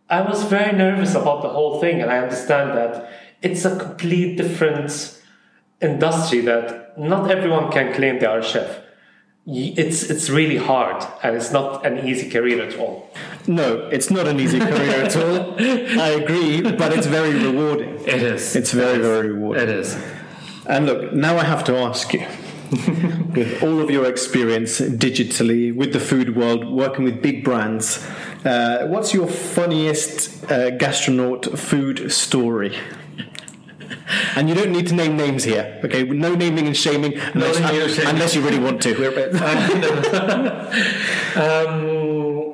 I 0.09 0.19
was 0.31 0.43
very 0.43 0.73
nervous 0.75 1.15
about 1.15 1.41
the 1.41 1.49
whole 1.49 1.79
thing, 1.79 2.01
and 2.01 2.11
I 2.11 2.17
understand 2.17 2.77
that 2.77 3.09
it's 3.41 3.63
a 3.63 3.79
complete 3.79 4.35
different 4.35 4.91
industry 5.81 6.41
that 6.41 6.99
not 6.99 7.31
everyone 7.31 7.71
can 7.71 7.93
claim 7.93 8.19
they 8.19 8.25
are 8.25 8.39
a 8.39 8.43
chef 8.43 8.81
it's 9.47 10.03
it's 10.03 10.29
really 10.29 10.57
hard 10.57 11.05
and 11.23 11.35
it's 11.35 11.51
not 11.51 11.85
an 11.85 12.05
easy 12.07 12.29
career 12.29 12.61
at 12.61 12.77
all. 12.77 13.09
No, 13.47 13.87
it's 13.87 14.11
not 14.11 14.27
an 14.27 14.39
easy 14.39 14.59
career 14.59 15.03
at 15.05 15.15
all. 15.15 15.55
I 15.59 16.09
agree, 16.09 16.61
but 16.61 16.91
it's 16.91 17.07
very 17.07 17.33
rewarding. 17.33 17.95
It 18.01 18.21
is. 18.23 18.55
It's 18.55 18.71
very 18.71 18.99
very 18.99 19.31
rewarding. 19.31 19.63
It 19.63 19.69
is. 19.69 19.97
And 20.67 20.85
look, 20.85 21.13
now 21.13 21.37
I 21.37 21.45
have 21.45 21.63
to 21.65 21.77
ask 21.77 22.13
you. 22.13 22.25
with 23.33 23.63
all 23.63 23.79
of 23.79 23.89
your 23.89 24.05
experience 24.05 24.81
digitally 24.81 25.73
with 25.73 25.93
the 25.93 26.01
food 26.01 26.35
world, 26.35 26.67
working 26.69 27.05
with 27.05 27.21
big 27.21 27.41
brands. 27.41 28.05
Uh, 28.43 28.87
what's 28.87 29.13
your 29.13 29.25
funniest 29.25 30.43
uh, 30.51 30.71
gastronaut 30.71 31.57
food 31.57 32.11
story? 32.11 32.77
And 34.35 34.47
you 34.49 34.55
don't 34.55 34.71
need 34.71 34.87
to 34.87 34.95
name 34.95 35.17
names 35.17 35.43
here, 35.43 35.79
okay? 35.83 36.03
No 36.03 36.33
naming 36.33 36.65
and 36.67 36.77
shaming, 36.77 37.13
unless, 37.33 37.59
naming 37.59 37.81
and 37.81 37.91
shaming. 37.91 38.09
unless 38.13 38.35
you 38.35 38.41
really 38.41 38.59
want 38.59 38.81
to. 38.83 38.95
Um, 41.37 42.53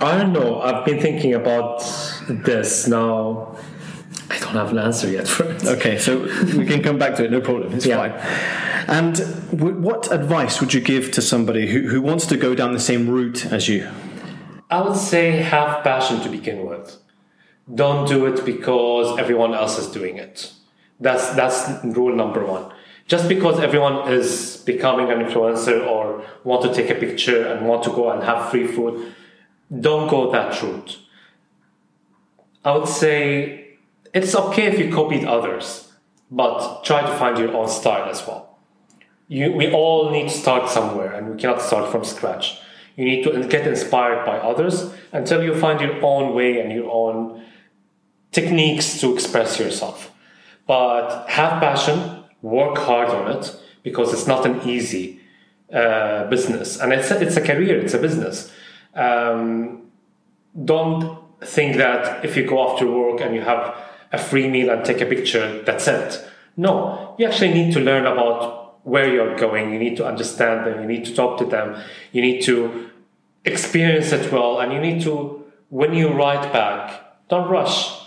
I 0.00 0.18
don't 0.18 0.32
know. 0.32 0.60
I've 0.60 0.84
been 0.84 1.00
thinking 1.00 1.34
about 1.34 1.80
this 2.28 2.88
now. 2.88 3.56
I 4.30 4.38
don't 4.38 4.54
have 4.54 4.70
an 4.72 4.78
answer 4.78 5.08
yet 5.08 5.28
for 5.28 5.44
it. 5.44 5.64
okay, 5.64 5.98
so 5.98 6.20
we 6.56 6.64
can 6.66 6.82
come 6.82 6.98
back 6.98 7.14
to 7.16 7.24
it, 7.24 7.30
no 7.30 7.40
problem, 7.40 7.72
it's 7.74 7.86
Yeah. 7.86 7.98
fine. 7.98 8.12
And 8.88 9.14
w- 9.56 9.76
what 9.76 10.10
advice 10.10 10.60
would 10.60 10.74
you 10.74 10.80
give 10.80 11.10
to 11.12 11.22
somebody 11.22 11.70
who, 11.70 11.88
who 11.88 12.00
wants 12.00 12.26
to 12.26 12.36
go 12.36 12.54
down 12.54 12.72
the 12.72 12.80
same 12.80 13.08
route 13.08 13.46
as 13.46 13.68
you? 13.68 13.88
I 14.70 14.80
would 14.80 14.96
say 14.96 15.30
have 15.32 15.84
passion 15.84 16.20
to 16.22 16.28
begin 16.30 16.66
with. 16.66 16.96
Don't 17.72 18.08
do 18.08 18.26
it 18.26 18.44
because 18.44 19.18
everyone 19.18 19.54
else 19.54 19.78
is 19.78 19.86
doing 19.88 20.16
it. 20.16 20.52
That's 21.00 21.30
that's 21.30 21.84
rule 21.84 22.14
number 22.14 22.44
one. 22.44 22.72
Just 23.06 23.28
because 23.28 23.58
everyone 23.60 24.10
is 24.12 24.62
becoming 24.64 25.10
an 25.10 25.18
influencer 25.18 25.86
or 25.86 26.24
want 26.44 26.62
to 26.62 26.74
take 26.74 26.90
a 26.90 26.94
picture 26.94 27.46
and 27.46 27.66
want 27.68 27.82
to 27.84 27.90
go 27.90 28.10
and 28.10 28.22
have 28.22 28.50
free 28.50 28.66
food, 28.66 29.14
don't 29.80 30.08
go 30.08 30.30
that 30.32 30.60
route. 30.62 30.98
I 32.64 32.76
would 32.76 32.88
say 32.88 33.76
it's 34.14 34.34
okay 34.34 34.66
if 34.66 34.78
you 34.78 34.92
copied 34.92 35.24
others, 35.24 35.92
but 36.30 36.84
try 36.84 37.00
to 37.02 37.16
find 37.16 37.38
your 37.38 37.54
own 37.54 37.68
style 37.68 38.08
as 38.08 38.26
well. 38.26 38.58
You, 39.28 39.52
we 39.52 39.72
all 39.72 40.10
need 40.10 40.28
to 40.28 40.34
start 40.34 40.68
somewhere 40.70 41.12
and 41.12 41.30
we 41.30 41.40
cannot 41.40 41.62
start 41.62 41.90
from 41.90 42.04
scratch. 42.04 42.60
You 42.96 43.04
need 43.04 43.24
to 43.24 43.48
get 43.48 43.66
inspired 43.66 44.26
by 44.26 44.36
others 44.36 44.92
until 45.12 45.42
you 45.42 45.54
find 45.54 45.80
your 45.80 46.04
own 46.04 46.34
way 46.34 46.60
and 46.60 46.70
your 46.70 46.90
own 46.90 47.42
techniques 48.32 49.00
to 49.00 49.14
express 49.14 49.58
yourself. 49.58 50.10
But 50.66 51.26
have 51.28 51.60
passion, 51.60 52.24
work 52.40 52.78
hard 52.78 53.08
on 53.08 53.30
it 53.36 53.56
because 53.82 54.12
it's 54.12 54.26
not 54.26 54.46
an 54.46 54.68
easy 54.68 55.20
uh, 55.72 56.28
business 56.28 56.80
and 56.80 56.92
it's 56.92 57.10
a, 57.10 57.20
it's 57.20 57.36
a 57.36 57.40
career, 57.40 57.78
it's 57.78 57.94
a 57.94 57.98
business. 57.98 58.50
Um, 58.94 59.90
don't 60.64 61.18
think 61.40 61.76
that 61.76 62.24
if 62.24 62.36
you 62.36 62.46
go 62.46 62.70
after 62.70 62.86
work 62.86 63.20
and 63.20 63.34
you 63.34 63.40
have 63.42 63.76
a 64.12 64.18
free 64.18 64.48
meal 64.48 64.70
and 64.70 64.84
take 64.84 65.00
a 65.00 65.06
picture, 65.06 65.62
that's 65.62 65.88
it. 65.88 66.28
No, 66.56 67.14
you 67.18 67.26
actually 67.26 67.54
need 67.54 67.72
to 67.72 67.80
learn 67.80 68.06
about 68.06 68.84
where 68.86 69.12
you're 69.12 69.36
going. 69.36 69.72
You 69.72 69.78
need 69.78 69.96
to 69.96 70.06
understand 70.06 70.66
them. 70.66 70.80
You 70.80 70.86
need 70.86 71.04
to 71.06 71.14
talk 71.14 71.38
to 71.38 71.46
them. 71.46 71.82
You 72.12 72.20
need 72.20 72.42
to 72.42 72.90
experience 73.44 74.12
it 74.12 74.30
well. 74.32 74.60
And 74.60 74.72
you 74.72 74.80
need 74.80 75.02
to, 75.02 75.44
when 75.70 75.94
you 75.94 76.12
write 76.12 76.52
back, 76.52 77.28
don't 77.28 77.48
rush. 77.48 78.01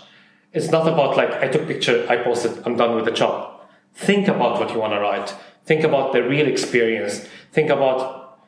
It's 0.56 0.70
not 0.70 0.88
about 0.88 1.18
like, 1.18 1.32
I 1.34 1.48
took 1.48 1.66
picture, 1.66 2.06
I 2.08 2.16
posted, 2.16 2.62
I'm 2.64 2.76
done 2.76 2.96
with 2.96 3.04
the 3.04 3.10
job. 3.10 3.60
Think 3.94 4.26
about 4.26 4.58
what 4.58 4.70
you 4.72 4.78
want 4.78 4.94
to 4.94 5.00
write. 5.00 5.34
Think 5.64 5.84
about 5.84 6.14
the 6.14 6.22
real 6.22 6.46
experience. 6.46 7.28
Think 7.52 7.68
about 7.68 8.38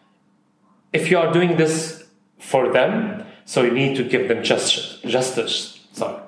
if 0.92 1.10
you 1.10 1.18
are 1.18 1.30
doing 1.32 1.56
this 1.56 2.04
for 2.38 2.72
them, 2.72 3.24
so 3.44 3.62
you 3.62 3.72
need 3.72 3.96
to 3.96 4.04
give 4.04 4.28
them 4.28 4.42
justice. 4.42 5.00
Justice. 5.02 5.86
Sorry. 5.92 6.18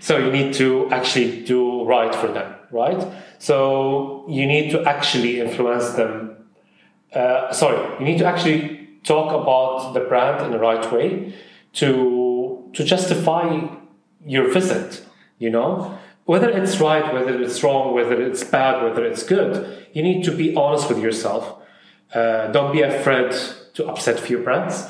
So 0.00 0.18
you 0.18 0.32
need 0.32 0.54
to 0.54 0.90
actually 0.90 1.44
do 1.44 1.84
right 1.84 2.14
for 2.14 2.28
them, 2.28 2.54
right? 2.72 3.00
So 3.38 4.24
you 4.28 4.44
need 4.46 4.70
to 4.72 4.82
actually 4.84 5.40
influence 5.40 5.90
them. 5.90 6.36
Uh, 7.12 7.52
sorry, 7.52 7.78
you 7.98 8.04
need 8.04 8.18
to 8.18 8.26
actually 8.26 8.88
talk 9.04 9.32
about 9.32 9.92
the 9.92 10.00
brand 10.00 10.44
in 10.44 10.50
the 10.50 10.58
right 10.58 10.92
way 10.92 11.34
to 11.74 12.70
to 12.72 12.84
justify 12.84 13.44
your 14.26 14.52
visit. 14.52 15.04
You 15.38 15.50
know, 15.50 15.98
whether 16.24 16.50
it's 16.50 16.78
right, 16.78 17.12
whether 17.12 17.40
it's 17.40 17.62
wrong, 17.62 17.94
whether 17.94 18.20
it's 18.20 18.44
bad, 18.44 18.82
whether 18.82 19.04
it's 19.04 19.22
good. 19.22 19.88
You 19.92 20.02
need 20.02 20.24
to 20.24 20.30
be 20.30 20.54
honest 20.54 20.88
with 20.88 20.98
yourself. 20.98 21.62
Uh, 22.12 22.48
don't 22.48 22.72
be 22.72 22.82
afraid 22.82 23.32
to 23.74 23.86
upset 23.88 24.20
few 24.20 24.38
brands. 24.38 24.84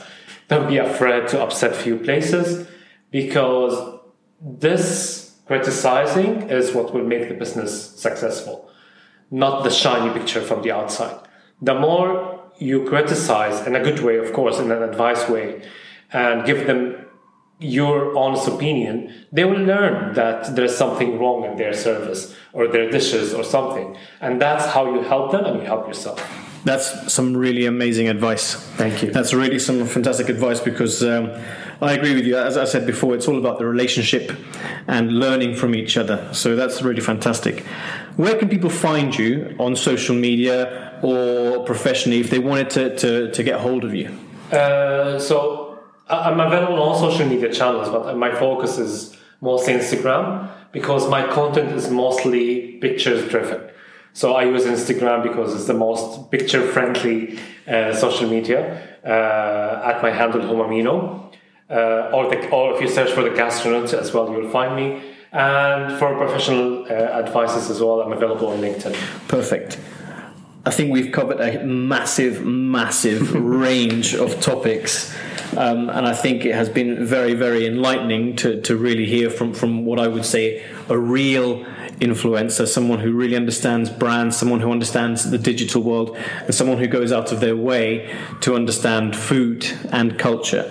Don't 0.49 0.69
be 0.69 0.79
afraid 0.79 1.29
to 1.29 1.43
upset 1.43 1.77
few 1.77 1.97
places 1.99 2.67
because 3.11 4.01
this 4.41 5.37
criticizing 5.47 6.49
is 6.51 6.73
what 6.73 6.93
will 6.95 7.05
make 7.05 7.29
the 7.29 7.35
business 7.35 7.91
successful, 7.99 8.71
not 9.31 9.65
the 9.65 9.71
shiny 9.71 10.13
picture 10.19 10.41
from 10.41 10.63
the 10.63 10.73
outside. 10.73 11.19
The 11.61 11.75
more 11.75 12.41
you 12.59 12.85
criticize 12.85 13.67
in 13.67 13.75
a 13.75 13.83
good 13.83 14.01
way, 14.01 14.19
of 14.19 14.33
course, 14.33 14.59
in 14.59 14.71
an 14.71 14.83
advice 14.83 15.29
way, 15.29 15.63
and 16.13 16.47
give 16.47 16.67
them 16.67 17.07
your 17.61 18.17
honest 18.17 18.47
opinion, 18.47 19.13
they 19.33 19.45
will 19.45 19.61
learn 19.61 20.15
that 20.15 20.55
there's 20.55 20.77
something 20.77 21.19
wrong 21.19 21.45
in 21.45 21.57
their 21.57 21.75
service 21.75 22.35
or 22.53 22.69
their 22.69 22.91
dishes 22.91 23.35
or 23.35 23.43
something. 23.43 23.97
And 24.21 24.41
that's 24.41 24.67
how 24.67 24.95
you 24.95 25.03
help 25.03 25.33
them 25.33 25.45
and 25.45 25.61
you 25.61 25.67
help 25.67 25.87
yourself. 25.89 26.23
That's 26.65 27.13
some 27.13 27.37
really 27.37 27.67
amazing 27.67 28.09
advice. 28.09 28.55
Thank 28.55 29.03
you. 29.03 29.11
That's 29.11 29.33
really 29.33 29.59
some 29.59 29.87
fantastic 29.87 30.29
advice 30.29 30.61
because 30.61 31.03
um, 31.03 31.33
I 31.81 31.93
agree 31.93 32.15
with 32.15 32.27
you. 32.27 32.37
As 32.37 32.57
I 32.57 32.65
said 32.65 32.87
before, 32.87 33.15
it's 33.15 33.29
all 33.29 33.39
about 33.39 33.59
the 33.59 33.67
relationship 33.67 34.33
and 34.87 35.19
learning 35.19 35.55
from 35.55 35.75
each 35.75 35.97
other. 35.97 36.29
So 36.33 36.57
that's 36.57 36.83
really 36.83 37.01
fantastic. 37.01 37.61
Where 38.17 38.37
can 38.37 38.49
people 38.49 38.71
find 38.71 39.17
you 39.17 39.55
on 39.59 39.77
social 39.77 40.15
media 40.15 40.99
or 41.03 41.65
professionally 41.65 42.21
if 42.21 42.31
they 42.31 42.41
wanted 42.41 42.71
to, 42.71 42.97
to, 42.99 43.31
to 43.31 43.43
get 43.43 43.61
hold 43.61 43.85
of 43.85 43.95
you? 43.95 44.17
Uh, 44.51 45.19
so 45.19 45.68
I'm 46.09 46.41
available 46.41 46.75
on 46.75 46.79
all 46.81 46.99
social 46.99 47.27
media 47.27 47.53
channels, 47.53 47.89
but 47.91 48.17
my 48.17 48.35
focus 48.35 48.79
is 48.79 49.17
mostly 49.41 49.75
Instagram 49.75 50.51
because 50.73 51.09
my 51.09 51.27
content 51.27 51.71
is 51.73 51.91
mostly 51.91 52.73
pictures 52.79 53.29
driven. 53.29 53.71
So 54.13 54.35
I 54.35 54.45
use 54.45 54.65
Instagram 54.65 55.23
because 55.23 55.55
it's 55.55 55.67
the 55.67 55.75
most 55.75 56.31
picture 56.31 56.67
friendly 56.73 57.39
uh, 57.67 57.95
social 57.95 58.29
media 58.29 58.83
uh, 59.05 59.83
at 59.85 60.03
my 60.03 60.11
handle 60.11 60.41
Homamino. 60.41 61.31
Uh, 61.71 62.11
or, 62.15 62.31
the, 62.31 62.49
or 62.49 62.75
if 62.75 62.81
you 62.81 62.89
search 62.89 63.13
for 63.13 63.23
the 63.23 63.31
gastronaut 63.31 63.93
as 63.93 64.13
well, 64.15 64.31
you'll 64.33 64.51
find 64.51 64.75
me. 64.75 65.03
And 65.31 65.99
for 65.99 66.17
professional 66.17 66.85
uh, 66.85 66.89
advices 66.89 67.69
as 67.69 67.81
well, 67.81 68.01
I'm 68.01 68.13
available 68.13 68.49
on 68.49 68.61
LinkedIn. 68.61 68.97
Perfect. 69.29 69.79
I 70.65 70.71
think 70.71 70.93
we've 70.93 71.13
covered 71.13 71.41
a 71.41 71.65
massive, 71.65 72.45
massive 72.45 73.35
range 73.35 74.15
of 74.15 74.41
topics. 74.41 75.15
Um, 75.57 75.89
and 75.89 76.07
I 76.07 76.13
think 76.13 76.45
it 76.45 76.55
has 76.55 76.69
been 76.69 77.07
very, 77.07 77.35
very 77.35 77.67
enlightening 77.67 78.37
to, 78.37 78.61
to 78.63 78.77
really 78.77 79.07
hear 79.07 79.31
from, 79.31 79.55
from 79.55 79.87
what 79.87 79.99
I 79.99 80.07
would 80.07 80.27
say 80.27 80.65
a 80.89 80.99
real 80.99 81.65
influencer, 82.01 82.67
someone 82.69 82.99
who 82.99 83.13
really 83.13 83.35
understands 83.35 83.89
brands, 83.89 84.37
someone 84.37 84.61
who 84.61 84.71
understands 84.71 85.31
the 85.31 85.39
digital 85.39 85.83
world, 85.83 86.17
and 86.17 86.55
someone 86.55 86.79
who 86.79 86.87
goes 86.87 87.13
out 87.13 87.33
of 87.33 87.41
their 87.41 87.57
way 87.57 88.15
to 88.43 88.55
understand 88.55 89.17
food 89.17 89.67
and 89.91 90.19
culture. 90.19 90.71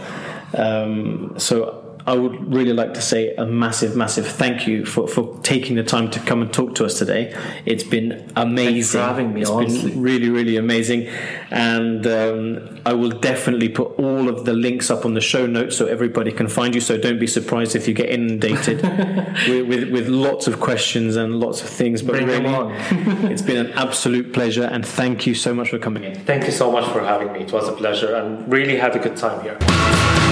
Um, 0.54 1.34
so 1.38 1.87
I 2.08 2.16
would 2.16 2.54
really 2.54 2.72
like 2.72 2.94
to 2.94 3.02
say 3.02 3.36
a 3.36 3.46
massive, 3.46 3.98
massive 3.98 4.26
thank 4.26 4.66
you 4.66 4.86
for, 4.86 5.10
for 5.10 5.38
taking 5.44 5.76
the 5.76 5.84
time 5.84 6.10
to 6.12 6.22
come 6.22 6.42
and 6.42 6.54
talk 6.54 6.74
to 6.76 6.86
us 6.86 6.98
today. 6.98 7.36
It's 7.66 7.84
been 7.84 8.32
amazing. 8.38 9.02
having 9.02 9.34
me, 9.34 9.42
It's 9.42 9.50
honestly. 9.50 9.92
been 9.92 10.02
really, 10.02 10.30
really 10.30 10.56
amazing. 10.56 11.08
And 11.52 12.08
um, 12.08 12.80
I 12.86 12.94
will 12.94 13.10
definitely 13.10 13.68
put 13.68 14.00
all 14.00 14.30
of 14.30 14.46
the 14.46 14.54
links 14.54 14.90
up 14.90 15.04
on 15.04 15.16
the 15.16 15.20
show 15.22 15.46
notes 15.48 15.76
so 15.76 15.88
everybody 15.88 16.32
can 16.32 16.48
find 16.48 16.74
you. 16.74 16.80
So 16.80 16.98
don't 16.98 17.20
be 17.20 17.28
surprised 17.28 17.76
if 17.76 17.90
you 17.90 17.94
get 17.94 18.10
inundated 18.10 18.82
with, 19.50 19.68
with, 19.68 19.92
with 19.92 20.08
lots 20.08 20.48
of 20.48 20.62
questions 20.62 21.18
and 21.18 21.42
lots 21.42 21.62
of 21.62 21.68
things. 21.68 22.02
But 22.02 22.14
Bring 22.14 22.28
them 22.28 22.44
really, 22.44 22.56
on. 22.56 22.72
it's 23.34 23.42
been 23.42 23.66
an 23.66 23.74
absolute 23.74 24.32
pleasure. 24.34 24.64
And 24.64 24.86
thank 24.86 25.28
you 25.28 25.36
so 25.36 25.54
much 25.54 25.72
for 25.72 25.78
coming 25.78 26.06
in. 26.06 26.16
Thank 26.24 26.46
you 26.46 26.52
so 26.54 26.72
much 26.72 26.90
for 26.94 27.02
having 27.02 27.34
me. 27.34 27.42
It 27.42 27.52
was 27.52 27.68
a 27.68 27.74
pleasure 27.74 28.16
and 28.16 28.50
really 28.50 28.78
had 28.78 28.96
a 28.96 29.00
good 29.00 29.18
time 29.18 29.42
here. 29.42 30.27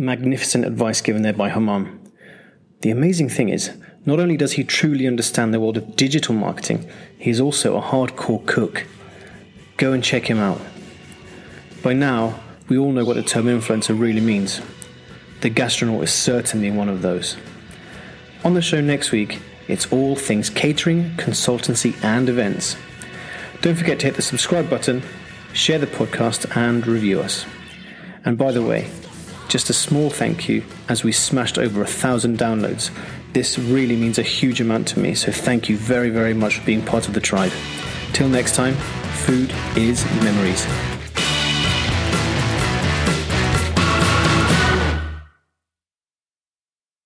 Magnificent 0.00 0.64
advice 0.64 1.00
given 1.00 1.22
there 1.22 1.32
by 1.32 1.48
Hammam. 1.48 2.00
The 2.82 2.90
amazing 2.90 3.30
thing 3.30 3.48
is, 3.48 3.72
not 4.06 4.20
only 4.20 4.36
does 4.36 4.52
he 4.52 4.62
truly 4.62 5.08
understand 5.08 5.52
the 5.52 5.58
world 5.58 5.76
of 5.76 5.96
digital 5.96 6.36
marketing, 6.36 6.88
he's 7.18 7.40
also 7.40 7.76
a 7.76 7.82
hardcore 7.82 8.46
cook. 8.46 8.86
Go 9.76 9.92
and 9.92 10.04
check 10.04 10.30
him 10.30 10.38
out. 10.38 10.60
By 11.82 11.94
now, 11.94 12.38
we 12.68 12.78
all 12.78 12.92
know 12.92 13.04
what 13.04 13.16
the 13.16 13.24
term 13.24 13.46
influencer 13.46 13.98
really 13.98 14.20
means. 14.20 14.60
The 15.40 15.50
gastronaut 15.50 16.04
is 16.04 16.12
certainly 16.12 16.70
one 16.70 16.88
of 16.88 17.02
those. 17.02 17.36
On 18.44 18.54
the 18.54 18.62
show 18.62 18.80
next 18.80 19.10
week, 19.10 19.40
it's 19.66 19.92
all 19.92 20.14
things 20.14 20.48
catering, 20.48 21.10
consultancy, 21.16 22.00
and 22.04 22.28
events. 22.28 22.76
Don't 23.62 23.74
forget 23.74 23.98
to 23.98 24.06
hit 24.06 24.14
the 24.14 24.22
subscribe 24.22 24.70
button, 24.70 25.02
share 25.52 25.80
the 25.80 25.88
podcast, 25.88 26.56
and 26.56 26.86
review 26.86 27.20
us. 27.20 27.46
And 28.24 28.38
by 28.38 28.52
the 28.52 28.62
way, 28.62 28.88
just 29.48 29.70
a 29.70 29.72
small 29.72 30.10
thank 30.10 30.48
you 30.48 30.62
as 30.88 31.02
we 31.02 31.10
smashed 31.10 31.58
over 31.58 31.82
a 31.82 31.86
thousand 31.86 32.38
downloads. 32.38 32.90
This 33.32 33.58
really 33.58 33.96
means 33.96 34.18
a 34.18 34.22
huge 34.22 34.60
amount 34.60 34.88
to 34.88 35.00
me, 35.00 35.14
so 35.14 35.32
thank 35.32 35.68
you 35.68 35.76
very, 35.76 36.10
very 36.10 36.34
much 36.34 36.58
for 36.58 36.66
being 36.66 36.84
part 36.84 37.08
of 37.08 37.14
the 37.14 37.20
tribe. 37.20 37.52
Till 38.12 38.28
next 38.28 38.54
time, 38.54 38.74
food 39.24 39.52
is 39.76 40.04
memories. 40.22 40.97